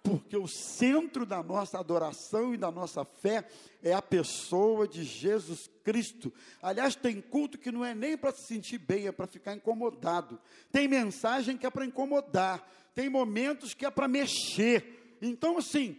Porque 0.02 0.36
o 0.36 0.46
centro 0.46 1.24
da 1.24 1.42
nossa 1.42 1.78
adoração 1.78 2.52
e 2.52 2.58
da 2.58 2.70
nossa 2.70 3.06
fé 3.06 3.48
é 3.82 3.94
a 3.94 4.02
pessoa 4.02 4.86
de 4.86 5.02
Jesus 5.02 5.70
Cristo. 5.82 6.30
Aliás, 6.60 6.94
tem 6.94 7.22
culto 7.22 7.56
que 7.56 7.72
não 7.72 7.82
é 7.82 7.94
nem 7.94 8.14
para 8.14 8.30
se 8.30 8.46
sentir 8.46 8.76
bem, 8.76 9.06
é 9.06 9.12
para 9.12 9.26
ficar 9.26 9.54
incomodado. 9.54 10.38
Tem 10.70 10.86
mensagem 10.86 11.56
que 11.56 11.64
é 11.64 11.70
para 11.70 11.86
incomodar. 11.86 12.70
Tem 12.94 13.08
momentos 13.08 13.72
que 13.72 13.86
é 13.86 13.90
para 13.90 14.06
mexer. 14.06 15.16
Então, 15.22 15.56
assim, 15.56 15.98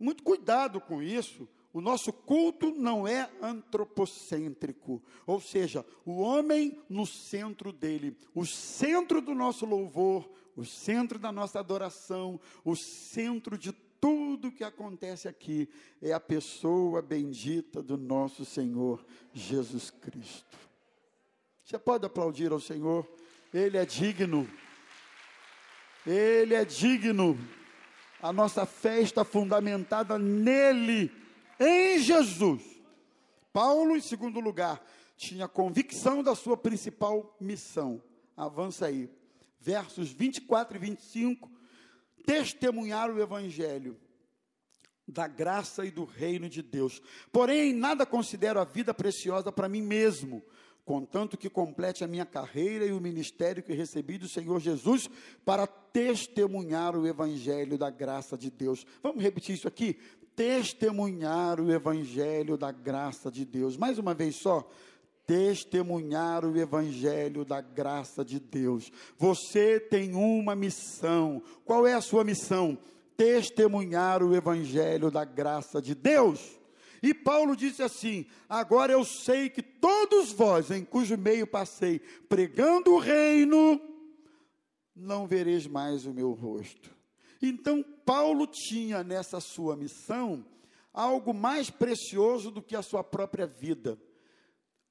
muito 0.00 0.24
cuidado 0.24 0.80
com 0.80 1.00
isso. 1.00 1.48
O 1.72 1.80
nosso 1.80 2.12
culto 2.12 2.72
não 2.72 3.06
é 3.06 3.28
antropocêntrico, 3.42 5.02
ou 5.26 5.40
seja, 5.40 5.84
o 6.04 6.20
homem 6.20 6.80
no 6.88 7.04
centro 7.04 7.72
dele. 7.72 8.16
O 8.32 8.44
centro 8.46 9.20
do 9.20 9.34
nosso 9.34 9.66
louvor, 9.66 10.30
o 10.56 10.64
centro 10.64 11.18
da 11.18 11.32
nossa 11.32 11.58
adoração, 11.58 12.40
o 12.64 12.76
centro 12.76 13.58
de 13.58 13.72
tudo 14.00 14.52
que 14.52 14.62
acontece 14.62 15.26
aqui 15.26 15.68
é 16.02 16.12
a 16.12 16.20
pessoa 16.20 17.00
bendita 17.00 17.82
do 17.82 17.96
nosso 17.96 18.44
Senhor 18.44 19.04
Jesus 19.32 19.90
Cristo. 19.90 20.58
Você 21.64 21.78
pode 21.78 22.04
aplaudir 22.04 22.52
ao 22.52 22.60
Senhor, 22.60 23.08
Ele 23.52 23.78
é 23.78 23.86
digno, 23.86 24.46
Ele 26.06 26.54
é 26.54 26.64
digno, 26.64 27.38
a 28.20 28.32
nossa 28.32 28.66
fé 28.66 29.00
está 29.00 29.24
fundamentada 29.24 30.18
nele, 30.18 31.10
em 31.58 31.98
Jesus. 31.98 32.62
Paulo, 33.52 33.96
em 33.96 34.00
segundo 34.00 34.40
lugar, 34.40 34.84
tinha 35.16 35.48
convicção 35.48 36.22
da 36.22 36.34
sua 36.34 36.56
principal 36.56 37.34
missão. 37.40 38.02
Avança 38.36 38.86
aí 38.86 39.08
versos 39.64 40.12
24 40.12 40.76
e 40.76 40.80
25, 40.80 41.50
testemunhar 42.26 43.10
o 43.10 43.20
evangelho 43.20 43.98
da 45.08 45.26
graça 45.26 45.86
e 45.86 45.90
do 45.90 46.04
reino 46.04 46.50
de 46.50 46.62
Deus. 46.62 47.00
Porém, 47.32 47.72
nada 47.72 48.04
considero 48.04 48.60
a 48.60 48.64
vida 48.64 48.92
preciosa 48.92 49.50
para 49.50 49.68
mim 49.68 49.80
mesmo, 49.80 50.44
contanto 50.84 51.38
que 51.38 51.48
complete 51.48 52.04
a 52.04 52.06
minha 52.06 52.26
carreira 52.26 52.84
e 52.84 52.92
o 52.92 53.00
ministério 53.00 53.62
que 53.62 53.72
recebi 53.72 54.18
do 54.18 54.28
Senhor 54.28 54.60
Jesus 54.60 55.08
para 55.46 55.66
testemunhar 55.66 56.94
o 56.94 57.06
evangelho 57.06 57.78
da 57.78 57.88
graça 57.88 58.36
de 58.36 58.50
Deus. 58.50 58.86
Vamos 59.02 59.22
repetir 59.22 59.54
isso 59.54 59.68
aqui? 59.68 59.98
Testemunhar 60.36 61.58
o 61.58 61.72
evangelho 61.72 62.58
da 62.58 62.70
graça 62.70 63.30
de 63.30 63.46
Deus. 63.46 63.78
Mais 63.78 63.98
uma 63.98 64.12
vez 64.12 64.36
só 64.36 64.68
testemunhar 65.26 66.44
o 66.44 66.56
evangelho 66.56 67.44
da 67.44 67.60
graça 67.60 68.24
de 68.24 68.38
Deus. 68.38 68.90
Você 69.16 69.80
tem 69.80 70.14
uma 70.14 70.54
missão. 70.54 71.42
Qual 71.64 71.86
é 71.86 71.94
a 71.94 72.00
sua 72.00 72.24
missão? 72.24 72.78
Testemunhar 73.16 74.22
o 74.22 74.34
evangelho 74.34 75.10
da 75.10 75.24
graça 75.24 75.80
de 75.80 75.94
Deus. 75.94 76.58
E 77.02 77.12
Paulo 77.12 77.54
disse 77.54 77.82
assim: 77.82 78.26
Agora 78.48 78.92
eu 78.92 79.04
sei 79.04 79.50
que 79.50 79.62
todos 79.62 80.32
vós, 80.32 80.70
em 80.70 80.84
cujo 80.84 81.16
meio 81.18 81.46
passei, 81.46 82.00
pregando 82.28 82.92
o 82.92 82.98
reino, 82.98 83.80
não 84.96 85.26
vereis 85.26 85.66
mais 85.66 86.06
o 86.06 86.12
meu 86.12 86.32
rosto. 86.32 86.94
Então, 87.42 87.84
Paulo 88.06 88.46
tinha 88.46 89.04
nessa 89.04 89.38
sua 89.38 89.76
missão 89.76 90.44
algo 90.94 91.34
mais 91.34 91.68
precioso 91.68 92.50
do 92.50 92.62
que 92.62 92.76
a 92.76 92.82
sua 92.82 93.04
própria 93.04 93.46
vida. 93.46 93.98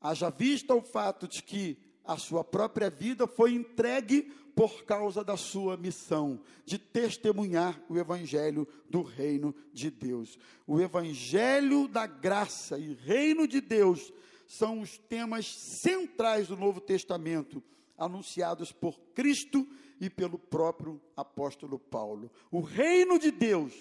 Haja 0.03 0.29
vista 0.29 0.75
o 0.75 0.81
fato 0.81 1.29
de 1.29 1.41
que 1.41 1.77
a 2.03 2.17
sua 2.17 2.43
própria 2.43 2.89
vida 2.89 3.25
foi 3.25 3.53
entregue 3.53 4.23
por 4.53 4.83
causa 4.83 5.23
da 5.23 5.37
sua 5.37 5.77
missão 5.77 6.41
de 6.65 6.77
testemunhar 6.77 7.81
o 7.89 7.97
evangelho 7.97 8.67
do 8.89 9.01
reino 9.01 9.55
de 9.71 9.89
Deus. 9.89 10.37
O 10.67 10.81
evangelho 10.81 11.87
da 11.87 12.05
graça 12.05 12.77
e 12.77 12.93
reino 12.93 13.47
de 13.47 13.61
Deus 13.61 14.11
são 14.45 14.81
os 14.81 14.97
temas 14.97 15.47
centrais 15.47 16.49
do 16.49 16.57
Novo 16.57 16.81
Testamento, 16.81 17.63
anunciados 17.97 18.73
por 18.73 18.99
Cristo 19.15 19.65
e 20.01 20.09
pelo 20.09 20.37
próprio 20.37 21.01
apóstolo 21.15 21.79
Paulo. 21.79 22.29
O 22.51 22.59
reino 22.59 23.17
de 23.17 23.31
Deus, 23.31 23.73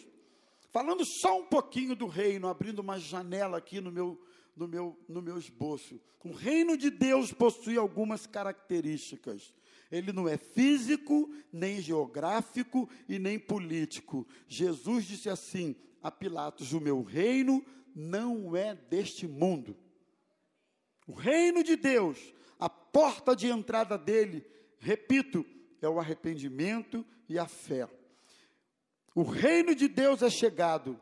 falando 0.70 1.04
só 1.04 1.38
um 1.38 1.46
pouquinho 1.46 1.96
do 1.96 2.06
reino, 2.06 2.48
abrindo 2.48 2.78
uma 2.78 2.98
janela 2.98 3.58
aqui 3.58 3.80
no 3.80 3.90
meu 3.90 4.18
no 4.56 4.68
meu, 4.68 4.98
no 5.08 5.22
meu 5.22 5.38
esboço. 5.38 6.00
O 6.24 6.32
reino 6.32 6.76
de 6.76 6.90
Deus 6.90 7.32
possui 7.32 7.76
algumas 7.76 8.26
características. 8.26 9.54
Ele 9.90 10.12
não 10.12 10.28
é 10.28 10.36
físico, 10.36 11.34
nem 11.52 11.80
geográfico 11.80 12.88
e 13.08 13.18
nem 13.18 13.38
político. 13.38 14.26
Jesus 14.46 15.04
disse 15.04 15.28
assim 15.28 15.76
a 16.02 16.10
Pilatos: 16.10 16.72
O 16.72 16.80
meu 16.80 17.02
reino 17.02 17.64
não 17.94 18.56
é 18.56 18.74
deste 18.74 19.26
mundo. 19.26 19.76
O 21.06 21.12
reino 21.12 21.62
de 21.62 21.76
Deus, 21.76 22.18
a 22.58 22.70
porta 22.70 23.34
de 23.34 23.48
entrada 23.48 23.98
dele, 23.98 24.46
repito, 24.78 25.44
é 25.80 25.88
o 25.88 25.98
arrependimento 25.98 27.04
e 27.28 27.38
a 27.38 27.46
fé. 27.46 27.88
O 29.14 29.22
reino 29.22 29.74
de 29.74 29.88
Deus 29.88 30.22
é 30.22 30.30
chegado 30.30 30.98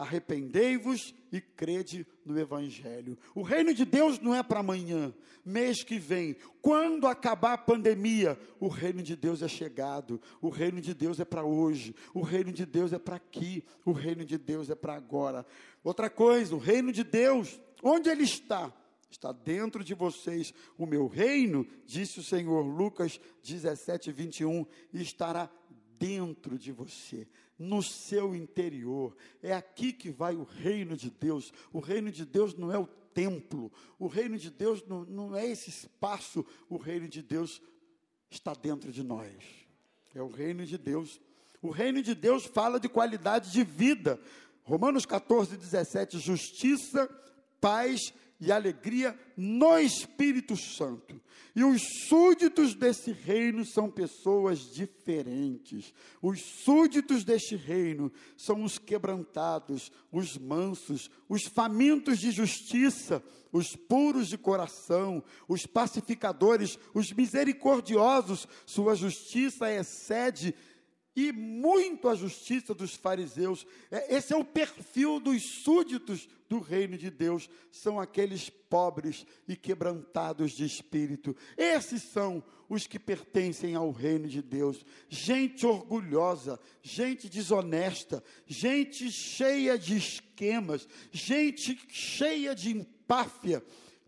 Arrependei-vos 0.00 1.14
e 1.30 1.42
crede 1.42 2.06
no 2.24 2.40
Evangelho. 2.40 3.18
O 3.34 3.42
reino 3.42 3.74
de 3.74 3.84
Deus 3.84 4.18
não 4.18 4.34
é 4.34 4.42
para 4.42 4.60
amanhã, 4.60 5.12
mês 5.44 5.84
que 5.84 5.98
vem. 5.98 6.36
Quando 6.62 7.06
acabar 7.06 7.52
a 7.52 7.58
pandemia, 7.58 8.40
o 8.58 8.68
reino 8.68 9.02
de 9.02 9.14
Deus 9.14 9.42
é 9.42 9.48
chegado. 9.48 10.18
O 10.40 10.48
reino 10.48 10.80
de 10.80 10.94
Deus 10.94 11.20
é 11.20 11.24
para 11.26 11.44
hoje. 11.44 11.94
O 12.14 12.22
reino 12.22 12.50
de 12.50 12.64
Deus 12.64 12.94
é 12.94 12.98
para 12.98 13.16
aqui. 13.16 13.62
O 13.84 13.92
reino 13.92 14.24
de 14.24 14.38
Deus 14.38 14.70
é 14.70 14.74
para 14.74 14.94
agora. 14.94 15.44
Outra 15.84 16.08
coisa, 16.08 16.54
o 16.54 16.58
reino 16.58 16.90
de 16.92 17.04
Deus, 17.04 17.60
onde 17.82 18.08
ele 18.08 18.24
está? 18.24 18.72
Está 19.10 19.32
dentro 19.32 19.84
de 19.84 19.92
vocês. 19.92 20.54
O 20.78 20.86
meu 20.86 21.08
reino, 21.08 21.66
disse 21.84 22.20
o 22.20 22.24
Senhor, 22.24 22.62
Lucas 22.62 23.20
17, 23.42 24.10
21, 24.12 24.64
estará 24.94 25.50
dentro 25.98 26.58
de 26.58 26.72
você 26.72 27.28
no 27.60 27.82
seu 27.82 28.34
interior. 28.34 29.14
É 29.42 29.52
aqui 29.52 29.92
que 29.92 30.10
vai 30.10 30.34
o 30.34 30.44
reino 30.44 30.96
de 30.96 31.10
Deus. 31.10 31.52
O 31.70 31.78
reino 31.78 32.10
de 32.10 32.24
Deus 32.24 32.54
não 32.54 32.72
é 32.72 32.78
o 32.78 32.86
templo, 33.12 33.70
o 33.98 34.06
reino 34.06 34.38
de 34.38 34.50
Deus 34.50 34.82
não, 34.86 35.04
não 35.04 35.36
é 35.36 35.46
esse 35.46 35.68
espaço, 35.68 36.46
o 36.68 36.76
reino 36.76 37.08
de 37.08 37.20
Deus 37.20 37.60
está 38.30 38.54
dentro 38.54 38.90
de 38.90 39.02
nós. 39.02 39.34
É 40.14 40.22
o 40.22 40.30
reino 40.30 40.64
de 40.64 40.78
Deus. 40.78 41.20
O 41.60 41.70
reino 41.70 42.02
de 42.02 42.14
Deus 42.14 42.46
fala 42.46 42.80
de 42.80 42.88
qualidade 42.88 43.52
de 43.52 43.62
vida. 43.62 44.18
Romanos 44.62 45.04
14, 45.04 45.56
17: 45.56 46.18
justiça, 46.18 47.06
paz 47.60 48.14
e 48.40 48.50
alegria 48.50 49.18
no 49.36 49.78
Espírito 49.78 50.56
Santo. 50.56 51.20
E 51.54 51.64
os 51.64 51.82
súditos 52.08 52.74
desse 52.74 53.12
reino 53.12 53.64
são 53.66 53.90
pessoas 53.90 54.60
diferentes. 54.72 55.92
Os 56.22 56.40
súditos 56.40 57.24
deste 57.24 57.56
reino 57.56 58.10
são 58.36 58.62
os 58.62 58.78
quebrantados, 58.78 59.90
os 60.12 60.38
mansos, 60.38 61.10
os 61.28 61.42
famintos 61.44 62.18
de 62.18 62.30
justiça, 62.30 63.22
os 63.52 63.74
puros 63.74 64.28
de 64.28 64.38
coração, 64.38 65.22
os 65.48 65.66
pacificadores, 65.66 66.78
os 66.94 67.12
misericordiosos. 67.12 68.46
Sua 68.64 68.94
justiça 68.94 69.70
excede 69.72 70.54
e 71.14 71.32
muito 71.32 72.08
a 72.08 72.14
justiça 72.14 72.72
dos 72.74 72.94
fariseus. 72.94 73.66
É, 73.90 74.16
esse 74.16 74.32
é 74.32 74.36
o 74.36 74.44
perfil 74.44 75.20
dos 75.20 75.42
súditos 75.42 76.28
do 76.48 76.58
reino 76.58 76.98
de 76.98 77.10
Deus, 77.10 77.48
são 77.70 78.00
aqueles 78.00 78.50
pobres 78.50 79.24
e 79.46 79.54
quebrantados 79.54 80.50
de 80.52 80.64
espírito. 80.64 81.36
Esses 81.56 82.02
são 82.02 82.42
os 82.68 82.88
que 82.88 82.98
pertencem 82.98 83.76
ao 83.76 83.92
reino 83.92 84.26
de 84.26 84.42
Deus. 84.42 84.84
Gente 85.08 85.64
orgulhosa, 85.64 86.58
gente 86.82 87.28
desonesta, 87.28 88.22
gente 88.46 89.12
cheia 89.12 89.78
de 89.78 89.96
esquemas, 89.96 90.88
gente 91.12 91.78
cheia 91.88 92.54
de 92.54 92.70
empáfia. 92.70 93.62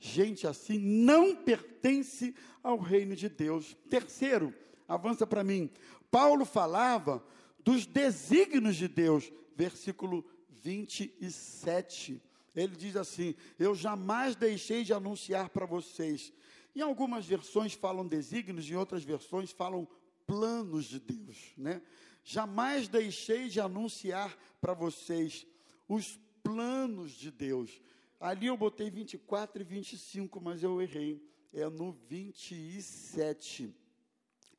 Gente 0.04 0.48
assim 0.48 0.78
não 0.78 1.36
pertence 1.36 2.34
ao 2.60 2.76
reino 2.76 3.14
de 3.14 3.28
Deus. 3.28 3.76
Terceiro, 3.88 4.52
avança 4.88 5.24
para 5.24 5.44
mim. 5.44 5.70
Paulo 6.12 6.44
falava 6.44 7.24
dos 7.64 7.86
desígnios 7.86 8.76
de 8.76 8.86
Deus, 8.86 9.32
versículo 9.56 10.22
27. 10.50 12.22
Ele 12.54 12.76
diz 12.76 12.96
assim: 12.96 13.34
Eu 13.58 13.74
jamais 13.74 14.36
deixei 14.36 14.84
de 14.84 14.92
anunciar 14.92 15.48
para 15.48 15.64
vocês. 15.64 16.30
Em 16.76 16.82
algumas 16.82 17.24
versões 17.24 17.72
falam 17.72 18.06
desígnios, 18.06 18.68
em 18.68 18.74
outras 18.74 19.02
versões 19.02 19.52
falam 19.52 19.88
planos 20.26 20.84
de 20.84 21.00
Deus, 21.00 21.54
né? 21.56 21.80
Jamais 22.22 22.88
deixei 22.88 23.48
de 23.48 23.58
anunciar 23.58 24.36
para 24.60 24.74
vocês 24.74 25.46
os 25.88 26.20
planos 26.42 27.12
de 27.12 27.30
Deus. 27.30 27.80
Ali 28.20 28.48
eu 28.48 28.56
botei 28.56 28.90
24 28.90 29.62
e 29.62 29.64
25, 29.64 30.40
mas 30.42 30.62
eu 30.62 30.80
errei. 30.80 31.26
É 31.54 31.68
no 31.70 31.92
27. 32.06 33.74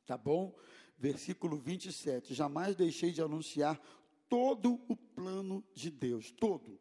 Tá 0.05 0.17
bom? 0.17 0.53
Versículo 1.03 1.57
27. 1.57 2.33
Jamais 2.33 2.77
deixei 2.77 3.11
de 3.11 3.21
anunciar 3.21 3.77
todo 4.29 4.79
o 4.87 4.95
plano 4.95 5.61
de 5.75 5.91
Deus, 5.91 6.31
todo. 6.31 6.79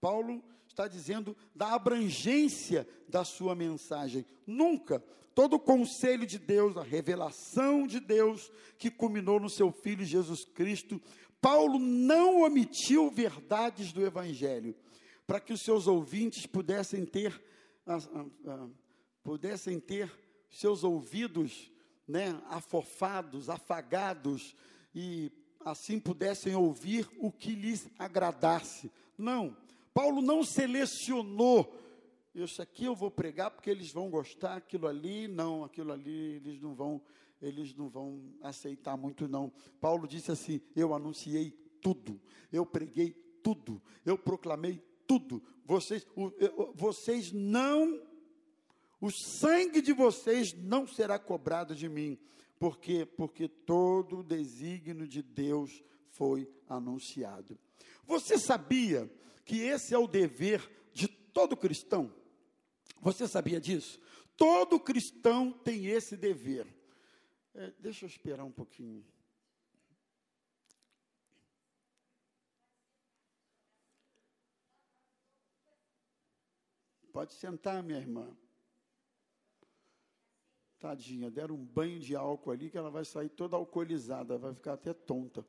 Paulo 0.00 0.44
está 0.68 0.86
dizendo 0.86 1.36
da 1.52 1.74
abrangência 1.74 2.86
da 3.08 3.24
sua 3.24 3.56
mensagem. 3.56 4.24
Nunca 4.46 5.00
todo 5.34 5.54
o 5.54 5.60
conselho 5.60 6.24
de 6.24 6.38
Deus, 6.38 6.76
a 6.76 6.84
revelação 6.84 7.84
de 7.84 7.98
Deus 7.98 8.52
que 8.78 8.92
culminou 8.92 9.40
no 9.40 9.50
seu 9.50 9.72
filho 9.72 10.04
Jesus 10.04 10.44
Cristo, 10.44 11.02
Paulo 11.40 11.76
não 11.80 12.42
omitiu 12.42 13.10
verdades 13.10 13.92
do 13.92 14.06
evangelho 14.06 14.76
para 15.26 15.40
que 15.40 15.52
os 15.52 15.62
seus 15.62 15.88
ouvintes 15.88 16.46
pudessem 16.46 17.04
ter 17.04 17.42
ah, 17.84 17.98
ah, 18.14 18.26
ah, 18.46 18.68
pudessem 19.24 19.80
ter 19.80 20.08
seus 20.48 20.84
ouvidos 20.84 21.73
né, 22.06 22.40
afofados, 22.48 23.48
afagados 23.48 24.54
e 24.94 25.32
assim 25.64 25.98
pudessem 25.98 26.54
ouvir 26.54 27.08
o 27.18 27.32
que 27.32 27.54
lhes 27.54 27.88
agradasse. 27.98 28.90
Não, 29.16 29.56
Paulo 29.92 30.20
não 30.20 30.42
selecionou. 30.42 31.80
Isso 32.34 32.60
aqui 32.60 32.84
eu 32.84 32.94
vou 32.94 33.10
pregar 33.10 33.50
porque 33.50 33.70
eles 33.70 33.92
vão 33.92 34.10
gostar, 34.10 34.56
aquilo 34.56 34.88
ali 34.88 35.28
não, 35.28 35.64
aquilo 35.64 35.92
ali 35.92 36.34
eles 36.34 36.60
não 36.60 36.74
vão, 36.74 37.00
eles 37.40 37.74
não 37.74 37.88
vão 37.88 38.20
aceitar 38.42 38.96
muito 38.96 39.28
não. 39.28 39.52
Paulo 39.80 40.08
disse 40.08 40.32
assim: 40.32 40.60
eu 40.74 40.92
anunciei 40.92 41.52
tudo, 41.80 42.20
eu 42.52 42.66
preguei 42.66 43.12
tudo, 43.42 43.80
eu 44.04 44.18
proclamei 44.18 44.82
tudo. 45.06 45.42
Vocês, 45.64 46.06
vocês 46.74 47.30
não 47.32 48.02
o 49.04 49.10
sangue 49.10 49.82
de 49.82 49.92
vocês 49.92 50.54
não 50.54 50.86
será 50.86 51.18
cobrado 51.18 51.74
de 51.74 51.90
mim. 51.90 52.18
Por 52.58 52.78
quê? 52.78 53.04
Porque 53.04 53.46
todo 53.46 54.20
o 54.20 54.24
desígnio 54.24 55.06
de 55.06 55.20
Deus 55.20 55.84
foi 56.08 56.50
anunciado. 56.66 57.58
Você 58.06 58.38
sabia 58.38 59.12
que 59.44 59.60
esse 59.60 59.92
é 59.92 59.98
o 59.98 60.06
dever 60.06 60.66
de 60.94 61.06
todo 61.06 61.54
cristão? 61.54 62.10
Você 63.02 63.28
sabia 63.28 63.60
disso? 63.60 64.00
Todo 64.38 64.80
cristão 64.80 65.52
tem 65.52 65.84
esse 65.84 66.16
dever. 66.16 66.66
É, 67.54 67.74
deixa 67.78 68.06
eu 68.06 68.08
esperar 68.08 68.44
um 68.44 68.50
pouquinho. 68.50 69.04
Pode 77.12 77.34
sentar, 77.34 77.82
minha 77.82 77.98
irmã. 77.98 78.34
Tadinha, 80.84 81.30
deram 81.30 81.54
um 81.54 81.64
banho 81.64 81.98
de 81.98 82.14
álcool 82.14 82.50
ali 82.50 82.68
que 82.68 82.76
ela 82.76 82.90
vai 82.90 83.06
sair 83.06 83.30
toda 83.30 83.56
alcoolizada, 83.56 84.36
vai 84.36 84.52
ficar 84.52 84.74
até 84.74 84.92
tonta. 84.92 85.42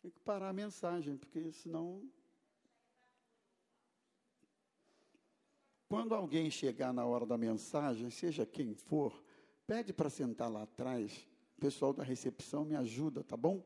Tem 0.00 0.10
que 0.10 0.20
parar 0.20 0.48
a 0.48 0.52
mensagem, 0.54 1.18
porque 1.18 1.52
senão. 1.52 2.10
Quando 5.86 6.14
alguém 6.14 6.50
chegar 6.50 6.94
na 6.94 7.04
hora 7.04 7.26
da 7.26 7.36
mensagem, 7.36 8.08
seja 8.08 8.46
quem 8.46 8.72
for, 8.72 9.22
pede 9.66 9.92
para 9.92 10.08
sentar 10.08 10.50
lá 10.50 10.62
atrás. 10.62 11.28
O 11.58 11.60
pessoal 11.60 11.92
da 11.92 12.02
recepção 12.02 12.64
me 12.64 12.74
ajuda, 12.74 13.22
tá 13.22 13.36
bom? 13.36 13.62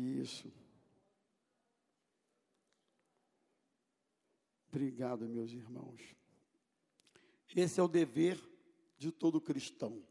Isso. 0.00 0.50
Obrigado, 4.68 5.28
meus 5.28 5.52
irmãos. 5.52 6.00
Esse 7.54 7.80
é 7.80 7.82
o 7.82 7.88
dever 7.88 8.40
de 8.96 9.12
todo 9.12 9.40
cristão: 9.40 10.02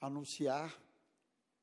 anunciar 0.00 0.80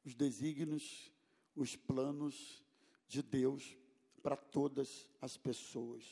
os 0.04 0.14
desígnios, 0.16 1.14
os 1.56 1.76
planos 1.78 2.64
de 3.08 3.24
Deus 3.24 3.78
para 4.22 4.36
todas 4.36 5.08
as 5.22 5.38
pessoas. 5.38 6.04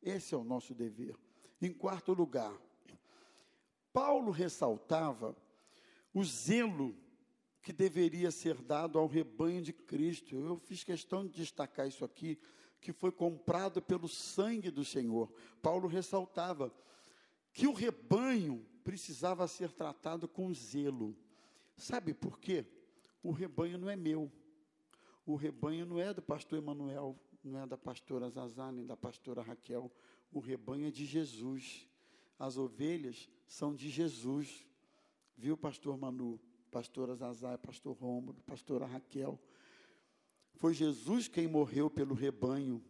Esse 0.00 0.34
é 0.34 0.38
o 0.38 0.44
nosso 0.44 0.72
dever. 0.72 1.16
Em 1.60 1.72
quarto 1.72 2.12
lugar, 2.12 2.56
Paulo 3.92 4.30
ressaltava 4.30 5.36
o 6.14 6.22
zelo 6.22 6.96
que 7.62 7.72
deveria 7.72 8.30
ser 8.30 8.56
dado 8.56 8.98
ao 8.98 9.06
rebanho 9.06 9.60
de 9.60 9.72
Cristo. 9.72 10.34
Eu 10.34 10.56
fiz 10.56 10.82
questão 10.82 11.26
de 11.26 11.32
destacar 11.32 11.86
isso 11.86 12.04
aqui, 12.04 12.38
que 12.80 12.92
foi 12.92 13.12
comprado 13.12 13.82
pelo 13.82 14.08
sangue 14.08 14.70
do 14.70 14.84
Senhor. 14.84 15.30
Paulo 15.60 15.86
ressaltava 15.86 16.72
que 17.52 17.66
o 17.66 17.72
rebanho 17.72 18.66
precisava 18.82 19.46
ser 19.46 19.70
tratado 19.72 20.26
com 20.26 20.52
zelo. 20.54 21.16
Sabe 21.76 22.14
por 22.14 22.38
quê? 22.38 22.64
O 23.22 23.30
rebanho 23.30 23.76
não 23.76 23.90
é 23.90 23.96
meu. 23.96 24.32
O 25.26 25.34
rebanho 25.34 25.84
não 25.84 26.00
é 26.00 26.14
do 26.14 26.22
pastor 26.22 26.58
Emanuel, 26.58 27.18
não 27.44 27.60
é 27.60 27.66
da 27.66 27.76
pastora 27.76 28.30
Zazá, 28.30 28.72
nem 28.72 28.86
da 28.86 28.96
pastora 28.96 29.42
Raquel. 29.42 29.92
O 30.32 30.40
rebanho 30.40 30.88
é 30.88 30.90
de 30.90 31.04
Jesus. 31.04 31.86
As 32.38 32.56
ovelhas 32.56 33.28
são 33.46 33.74
de 33.74 33.90
Jesus. 33.90 34.66
Viu, 35.36 35.56
pastor 35.56 35.96
Manu? 35.98 36.40
Pastora 36.70 37.14
Zazá, 37.14 37.58
pastor 37.58 37.96
Rômulo, 37.96 38.40
pastora 38.46 38.86
Raquel. 38.86 39.38
Foi 40.54 40.72
Jesus 40.72 41.26
quem 41.26 41.46
morreu 41.48 41.90
pelo 41.90 42.14
rebanho. 42.14 42.82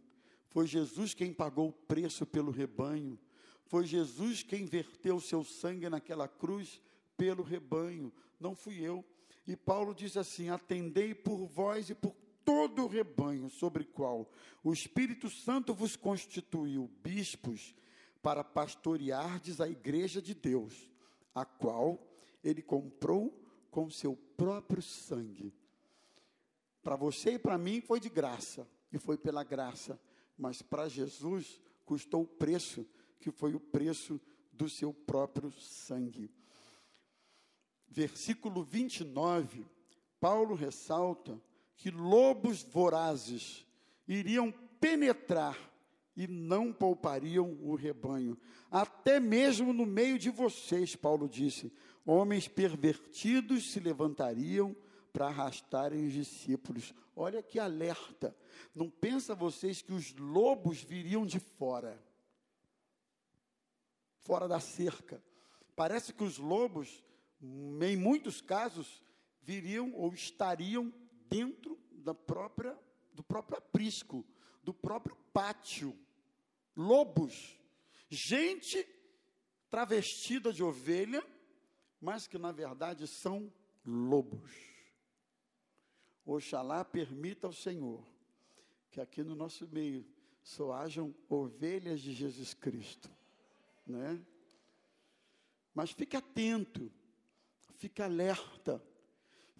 Foi 0.49 0.67
Jesus 0.67 1.13
quem 1.13 1.33
pagou 1.33 1.69
o 1.69 1.73
preço 1.73 2.25
pelo 2.25 2.51
rebanho. 2.51 3.17
Foi 3.65 3.85
Jesus 3.85 4.43
quem 4.43 4.65
verteu 4.65 5.19
seu 5.19 5.43
sangue 5.43 5.89
naquela 5.89 6.27
cruz 6.27 6.81
pelo 7.17 7.41
rebanho. 7.41 8.13
Não 8.39 8.53
fui 8.55 8.79
eu. 8.79 9.03
E 9.47 9.55
Paulo 9.55 9.95
diz 9.95 10.17
assim: 10.17 10.49
Atendei 10.49 11.15
por 11.15 11.45
vós 11.47 11.89
e 11.89 11.95
por 11.95 12.15
todo 12.43 12.83
o 12.83 12.87
rebanho 12.87 13.49
sobre 13.49 13.85
qual 13.85 14.29
o 14.63 14.73
Espírito 14.73 15.29
Santo 15.29 15.73
vos 15.73 15.95
constituiu 15.95 16.89
bispos 17.01 17.73
para 18.21 18.43
pastoreardes 18.43 19.61
a 19.61 19.67
igreja 19.67 20.21
de 20.21 20.33
Deus, 20.33 20.89
a 21.33 21.45
qual 21.45 21.99
ele 22.43 22.61
comprou 22.61 23.40
com 23.71 23.89
seu 23.89 24.15
próprio 24.37 24.81
sangue. 24.81 25.53
Para 26.83 26.95
você 26.95 27.33
e 27.33 27.39
para 27.39 27.57
mim 27.57 27.81
foi 27.81 27.99
de 27.99 28.09
graça, 28.09 28.67
e 28.91 28.99
foi 28.99 29.17
pela 29.17 29.43
graça, 29.43 29.99
mas 30.37 30.61
para 30.61 30.89
Jesus 30.89 31.61
custou 31.85 32.23
o 32.23 32.27
preço, 32.27 32.85
que 33.19 33.31
foi 33.31 33.55
o 33.55 33.59
preço 33.59 34.19
do 34.51 34.67
seu 34.67 34.93
próprio 34.93 35.51
sangue. 35.53 36.29
Versículo 37.87 38.63
29, 38.63 39.65
Paulo 40.19 40.53
ressalta 40.53 41.41
que 41.75 41.89
lobos 41.89 42.63
vorazes 42.63 43.65
iriam 44.07 44.51
penetrar 44.79 45.57
e 46.15 46.27
não 46.27 46.73
poupariam 46.73 47.57
o 47.61 47.75
rebanho, 47.75 48.37
até 48.69 49.19
mesmo 49.19 49.71
no 49.71 49.85
meio 49.85 50.19
de 50.19 50.29
vocês, 50.29 50.95
Paulo 50.95 51.27
disse, 51.27 51.71
homens 52.05 52.47
pervertidos 52.47 53.71
se 53.71 53.79
levantariam 53.79 54.75
para 55.11 55.27
arrastarem 55.27 56.05
os 56.05 56.13
discípulos. 56.13 56.93
Olha 57.15 57.43
que 57.43 57.59
alerta. 57.59 58.35
Não 58.73 58.89
pensa 58.89 59.35
vocês 59.35 59.81
que 59.81 59.93
os 59.93 60.15
lobos 60.15 60.81
viriam 60.81 61.25
de 61.25 61.39
fora. 61.39 62.01
Fora 64.19 64.47
da 64.47 64.59
cerca. 64.59 65.21
Parece 65.75 66.13
que 66.13 66.23
os 66.23 66.37
lobos, 66.37 67.03
em 67.41 67.97
muitos 67.97 68.41
casos, 68.41 69.03
viriam 69.41 69.93
ou 69.93 70.13
estariam 70.13 70.93
dentro 71.27 71.79
da 71.91 72.13
própria 72.13 72.77
do 73.13 73.23
próprio 73.23 73.57
aprisco, 73.57 74.25
do 74.63 74.73
próprio 74.73 75.15
pátio. 75.33 75.97
Lobos, 76.75 77.59
gente 78.09 78.87
travestida 79.69 80.51
de 80.51 80.63
ovelha, 80.63 81.23
mas 82.01 82.27
que 82.27 82.39
na 82.39 82.51
verdade 82.51 83.07
são 83.07 83.53
lobos. 83.85 84.51
Oxalá 86.25 86.83
permita 86.83 87.47
ao 87.47 87.53
Senhor 87.53 88.03
que 88.89 88.99
aqui 88.99 89.23
no 89.23 89.35
nosso 89.35 89.67
meio 89.67 90.05
só 90.43 90.73
hajam 90.73 91.15
ovelhas 91.29 92.01
de 92.01 92.13
Jesus 92.13 92.53
Cristo, 92.53 93.09
né? 93.85 94.19
Mas 95.73 95.91
fique 95.91 96.17
atento, 96.17 96.91
fique 97.77 98.01
alerta, 98.01 98.83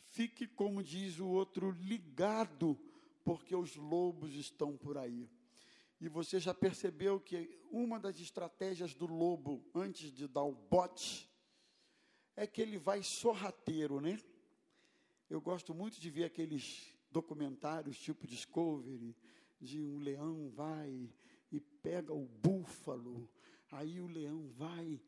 fique, 0.07 0.45
como 0.47 0.83
diz 0.83 1.19
o 1.19 1.27
outro, 1.27 1.71
ligado, 1.71 2.77
porque 3.23 3.55
os 3.55 3.75
lobos 3.75 4.33
estão 4.33 4.75
por 4.75 4.97
aí. 4.97 5.29
E 5.99 6.09
você 6.09 6.39
já 6.39 6.53
percebeu 6.53 7.19
que 7.19 7.61
uma 7.71 7.99
das 7.99 8.19
estratégias 8.19 8.93
do 8.93 9.05
lobo, 9.05 9.63
antes 9.73 10.11
de 10.11 10.27
dar 10.27 10.43
o 10.43 10.53
bote, 10.53 11.30
é 12.35 12.47
que 12.47 12.61
ele 12.61 12.77
vai 12.77 13.03
sorrateiro, 13.03 13.99
né? 13.99 14.19
Eu 15.29 15.41
gosto 15.41 15.73
muito 15.73 15.99
de 15.99 16.09
ver 16.09 16.25
aqueles 16.25 16.93
documentários 17.11 17.97
tipo 17.99 18.27
Discovery, 18.27 19.15
de 19.59 19.81
um 19.81 19.99
leão 19.99 20.49
vai 20.49 21.09
e 21.51 21.59
pega 21.59 22.13
o 22.13 22.25
búfalo, 22.25 23.29
aí 23.71 23.99
o 23.99 24.07
leão 24.07 24.47
vai 24.49 24.99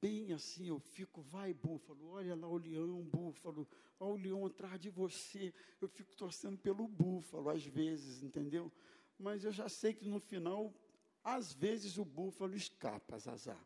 bem 0.00 0.32
assim, 0.32 0.66
eu 0.66 0.80
fico, 0.80 1.22
vai 1.22 1.54
búfalo, 1.54 2.10
olha 2.10 2.34
lá 2.34 2.48
o 2.48 2.56
leão, 2.56 3.02
búfalo, 3.02 3.68
olha 4.00 4.12
o 4.12 4.16
leão 4.16 4.46
atrás 4.46 4.80
de 4.80 4.90
você, 4.90 5.54
eu 5.80 5.86
fico 5.88 6.14
torcendo 6.16 6.58
pelo 6.58 6.88
búfalo 6.88 7.48
às 7.48 7.64
vezes, 7.64 8.22
entendeu? 8.22 8.70
Mas 9.16 9.44
eu 9.44 9.52
já 9.52 9.68
sei 9.68 9.94
que 9.94 10.08
no 10.08 10.18
final, 10.18 10.74
às 11.22 11.52
vezes 11.52 11.98
o 11.98 12.04
búfalo 12.04 12.56
escapa, 12.56 13.16
Zazá 13.16 13.56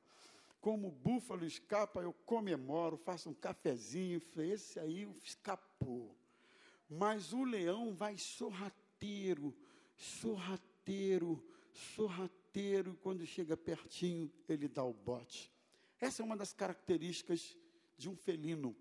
como 0.67 0.89
o 0.89 0.91
búfalo 0.91 1.45
escapa, 1.45 2.01
eu 2.01 2.13
comemoro, 2.13 2.97
faço 2.97 3.31
um 3.31 3.35
cafezinho, 3.35 4.21
esse 4.39 4.81
aí 4.81 5.09
escapou. 5.23 6.19
Mas 6.91 7.33
o 7.33 7.45
leão 7.45 7.95
vai 7.95 8.19
sorrateiro, 8.19 9.57
sorrateiro, 9.95 11.41
sorrateiro, 11.73 12.91
e 12.91 12.97
quando 12.97 13.25
chega 13.25 13.57
pertinho, 13.57 14.29
ele 14.49 14.67
dá 14.67 14.83
o 14.83 14.93
bote. 14.93 15.53
Essa 16.01 16.21
é 16.21 16.25
uma 16.25 16.37
das 16.37 16.53
características 16.53 17.57
de 17.97 18.09
um 18.09 18.17
felino. 18.17 18.75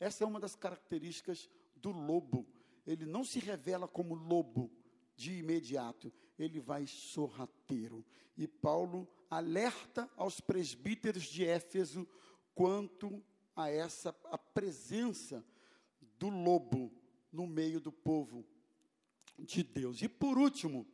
Essa 0.00 0.24
é 0.24 0.26
uma 0.26 0.40
das 0.40 0.56
características 0.56 1.48
do 1.76 1.92
lobo. 1.92 2.48
Ele 2.84 3.06
não 3.06 3.22
se 3.22 3.38
revela 3.38 3.86
como 3.86 4.12
lobo 4.12 4.72
de 5.14 5.38
imediato, 5.38 6.12
ele 6.36 6.58
vai 6.58 6.84
sorrateiro. 6.88 8.04
E 8.36 8.48
Paulo 8.48 9.08
alerta 9.30 10.10
aos 10.16 10.40
presbíteros 10.40 11.24
de 11.24 11.44
Éfeso 11.44 12.08
quanto 12.54 13.22
a 13.54 13.68
essa 13.68 14.14
a 14.24 14.38
presença 14.38 15.44
do 16.18 16.28
lobo 16.28 16.92
no 17.32 17.46
meio 17.46 17.80
do 17.80 17.92
povo 17.92 18.44
de 19.38 19.62
Deus. 19.62 20.00
E 20.02 20.08
por 20.08 20.38
último, 20.38 20.86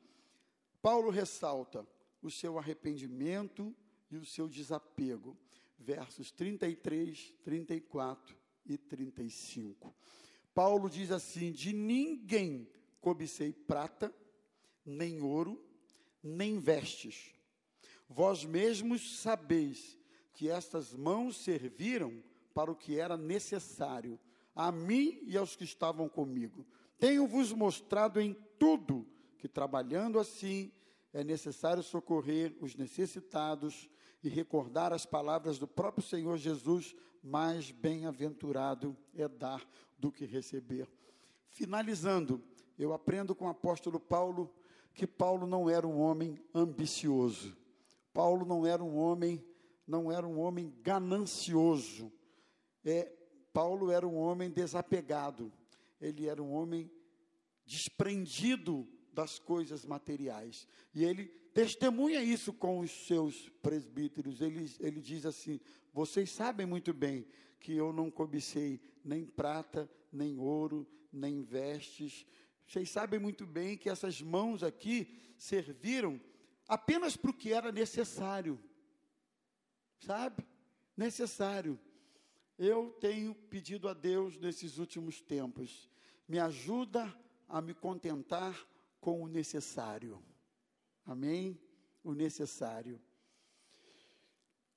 Paulo 0.83 1.11
ressalta 1.11 1.87
o 2.21 2.31
seu 2.31 2.59
arrependimento 2.59 3.75
e 4.11 4.17
o 4.17 4.25
seu 4.25 4.49
desapego. 4.49 5.37
Versos 5.79 6.31
33, 6.31 7.35
34 7.43 8.37
e 8.67 8.79
35. 8.79 9.95
Paulo 10.55 10.89
diz 10.89 11.11
assim: 11.11 11.53
De 11.53 11.73
ninguém 11.73 12.69
cobicei 13.01 13.53
prata, 13.53 14.15
nem 14.85 15.21
ouro, 15.21 15.63
nem 16.23 16.59
vestes 16.59 17.34
Vós 18.09 18.45
mesmos 18.45 19.19
sabeis 19.19 19.99
que 20.33 20.49
estas 20.49 20.93
mãos 20.93 21.37
serviram 21.37 22.23
para 22.53 22.71
o 22.71 22.77
que 22.77 22.99
era 22.99 23.17
necessário, 23.17 24.19
a 24.55 24.71
mim 24.71 25.21
e 25.27 25.37
aos 25.37 25.57
que 25.57 25.65
estavam 25.65 26.09
comigo. 26.09 26.67
Tenho-vos 26.99 27.53
mostrado 27.53 28.21
em 28.21 28.37
tudo 28.59 29.07
que, 29.39 29.49
trabalhando 29.49 30.19
assim, 30.19 30.73
é 31.13 31.23
necessário 31.25 31.83
socorrer 31.83 32.57
os 32.61 32.75
necessitados 32.75 33.89
e 34.23 34.29
recordar 34.29 34.93
as 34.93 35.05
palavras 35.05 35.59
do 35.59 35.67
próprio 35.67 36.05
Senhor 36.05 36.37
Jesus: 36.37 36.95
mais 37.23 37.71
bem-aventurado 37.71 38.97
é 39.15 39.29
dar 39.29 39.65
do 39.99 40.11
que 40.11 40.25
receber. 40.25 40.89
Finalizando, 41.49 42.43
eu 42.79 42.93
aprendo 42.93 43.35
com 43.35 43.47
o 43.47 43.51
apóstolo 43.51 44.01
Paulo 44.01 44.53
que 44.93 45.07
Paulo 45.07 45.47
não 45.47 45.69
era 45.69 45.87
um 45.87 46.01
homem 46.01 46.39
ambicioso. 46.55 47.57
Paulo 48.15 48.47
não 48.47 48.65
era 48.65 48.83
um 48.83 48.97
homem, 48.97 49.45
não 49.85 50.11
era 50.11 50.27
um 50.27 50.39
homem 50.39 50.73
ganancioso. 50.81 52.13
É, 52.85 53.13
Paulo 53.53 53.91
era 53.91 54.07
um 54.07 54.15
homem 54.15 54.49
desapegado. 54.49 55.53
Ele 56.01 56.29
era 56.29 56.41
um 56.41 56.53
homem 56.53 56.89
desprendido 57.67 58.89
das 59.13 59.39
coisas 59.41 59.85
materiais. 59.85 60.69
E 60.95 61.05
ele 61.05 61.27
testemunha 61.53 62.23
isso 62.23 62.53
com 62.53 62.79
os 62.79 62.91
seus 63.07 63.49
presbíteros. 63.61 64.41
Ele, 64.41 64.71
ele 64.79 65.01
diz 65.01 65.27
assim: 65.27 65.61
Vocês 65.93 66.31
sabem 66.31 66.67
muito 66.67 66.93
bem 66.93 67.27
que 67.59 67.75
eu 67.75 67.93
não 67.93 68.13
cobicei 68.13 68.81
nem 69.05 69.25
prata, 69.25 69.91
nem 70.13 70.39
ouro, 70.39 70.87
nem 71.13 71.43
vestes. 71.43 72.25
Vocês 72.65 72.91
sabem 72.91 73.19
muito 73.19 73.45
bem 73.45 73.77
que 73.77 73.91
essas 73.91 74.23
mãos 74.23 74.63
aqui 74.63 75.19
serviram 75.37 76.21
apenas 76.67 77.17
para 77.17 77.31
o 77.31 77.35
que 77.35 77.53
era 77.53 77.71
necessário. 77.71 78.61
Sabe? 79.99 80.47
Necessário. 80.97 81.79
Eu 82.59 82.91
tenho 83.01 83.35
pedido 83.35 83.89
a 83.89 83.95
Deus 83.95 84.39
nesses 84.39 84.79
últimos 84.79 85.21
tempos, 85.21 85.91
me 86.29 86.39
ajuda 86.39 87.13
a 87.49 87.61
me 87.61 87.75
contentar 87.75 88.57
com 89.01 89.23
o 89.23 89.27
necessário. 89.27 90.23
Amém? 91.05 91.61
O 92.03 92.15
necessário. 92.15 93.01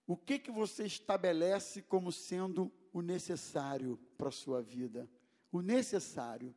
O 0.06 0.16
que 0.16 0.40
que 0.40 0.52
você 0.52 0.86
estabelece 0.86 1.82
como 1.82 2.12
sendo 2.12 2.72
o 2.94 3.02
necessário 3.02 3.98
para 4.18 4.30
a 4.30 4.32
sua 4.32 4.62
vida? 4.62 5.10
O 5.52 5.62
necessário. 5.62 6.56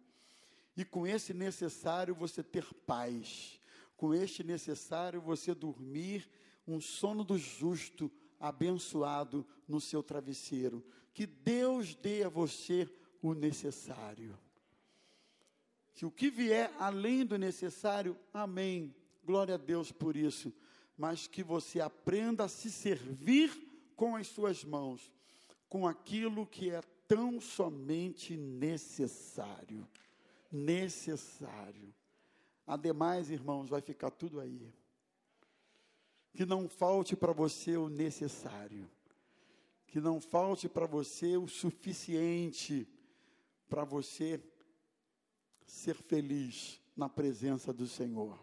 E 0.77 0.85
com 0.85 1.07
esse 1.07 1.35
necessário 1.35 2.15
você 2.15 2.43
ter 2.43 2.73
paz. 2.87 3.60
Com 4.01 4.15
este 4.15 4.43
necessário 4.43 5.21
você 5.21 5.55
dormir 5.55 6.27
um 6.67 6.81
sono 6.81 7.23
do 7.23 7.37
justo, 7.37 8.11
abençoado 8.39 9.47
no 9.69 9.81
seu 9.81 10.03
travesseiro. 10.03 10.83
Que 11.13 11.27
Deus 11.27 11.95
dê 11.95 12.23
a 12.23 12.29
você 12.29 12.89
o 13.21 13.35
necessário 13.35 14.39
que 16.01 16.07
o 16.07 16.11
que 16.11 16.31
vier 16.31 16.73
além 16.79 17.27
do 17.27 17.37
necessário, 17.37 18.17
amém. 18.33 18.95
Glória 19.23 19.57
a 19.57 19.59
Deus 19.59 19.93
por 19.93 20.17
isso. 20.17 20.51
Mas 20.97 21.27
que 21.27 21.43
você 21.43 21.79
aprenda 21.79 22.45
a 22.45 22.49
se 22.49 22.71
servir 22.71 23.53
com 23.95 24.17
as 24.17 24.27
suas 24.27 24.65
mãos, 24.65 25.13
com 25.69 25.87
aquilo 25.87 26.47
que 26.47 26.71
é 26.71 26.81
tão 27.07 27.39
somente 27.39 28.35
necessário. 28.35 29.87
Necessário. 30.51 31.95
Ademais, 32.71 33.31
irmãos, 33.31 33.69
vai 33.69 33.81
ficar 33.81 34.13
tudo 34.13 34.39
aí. 34.39 34.73
Que 36.33 36.47
não 36.47 36.69
falte 36.69 37.17
para 37.17 37.33
você 37.33 37.77
o 37.77 37.89
necessário. 37.89 38.89
Que 39.89 39.99
não 39.99 40.21
falte 40.21 40.69
para 40.69 40.87
você 40.87 41.37
o 41.37 41.49
suficiente 41.49 42.87
para 43.69 43.83
você 43.83 44.41
ser 45.67 45.97
feliz 45.97 46.81
na 46.97 47.09
presença 47.09 47.73
do 47.73 47.89
Senhor. 47.89 48.39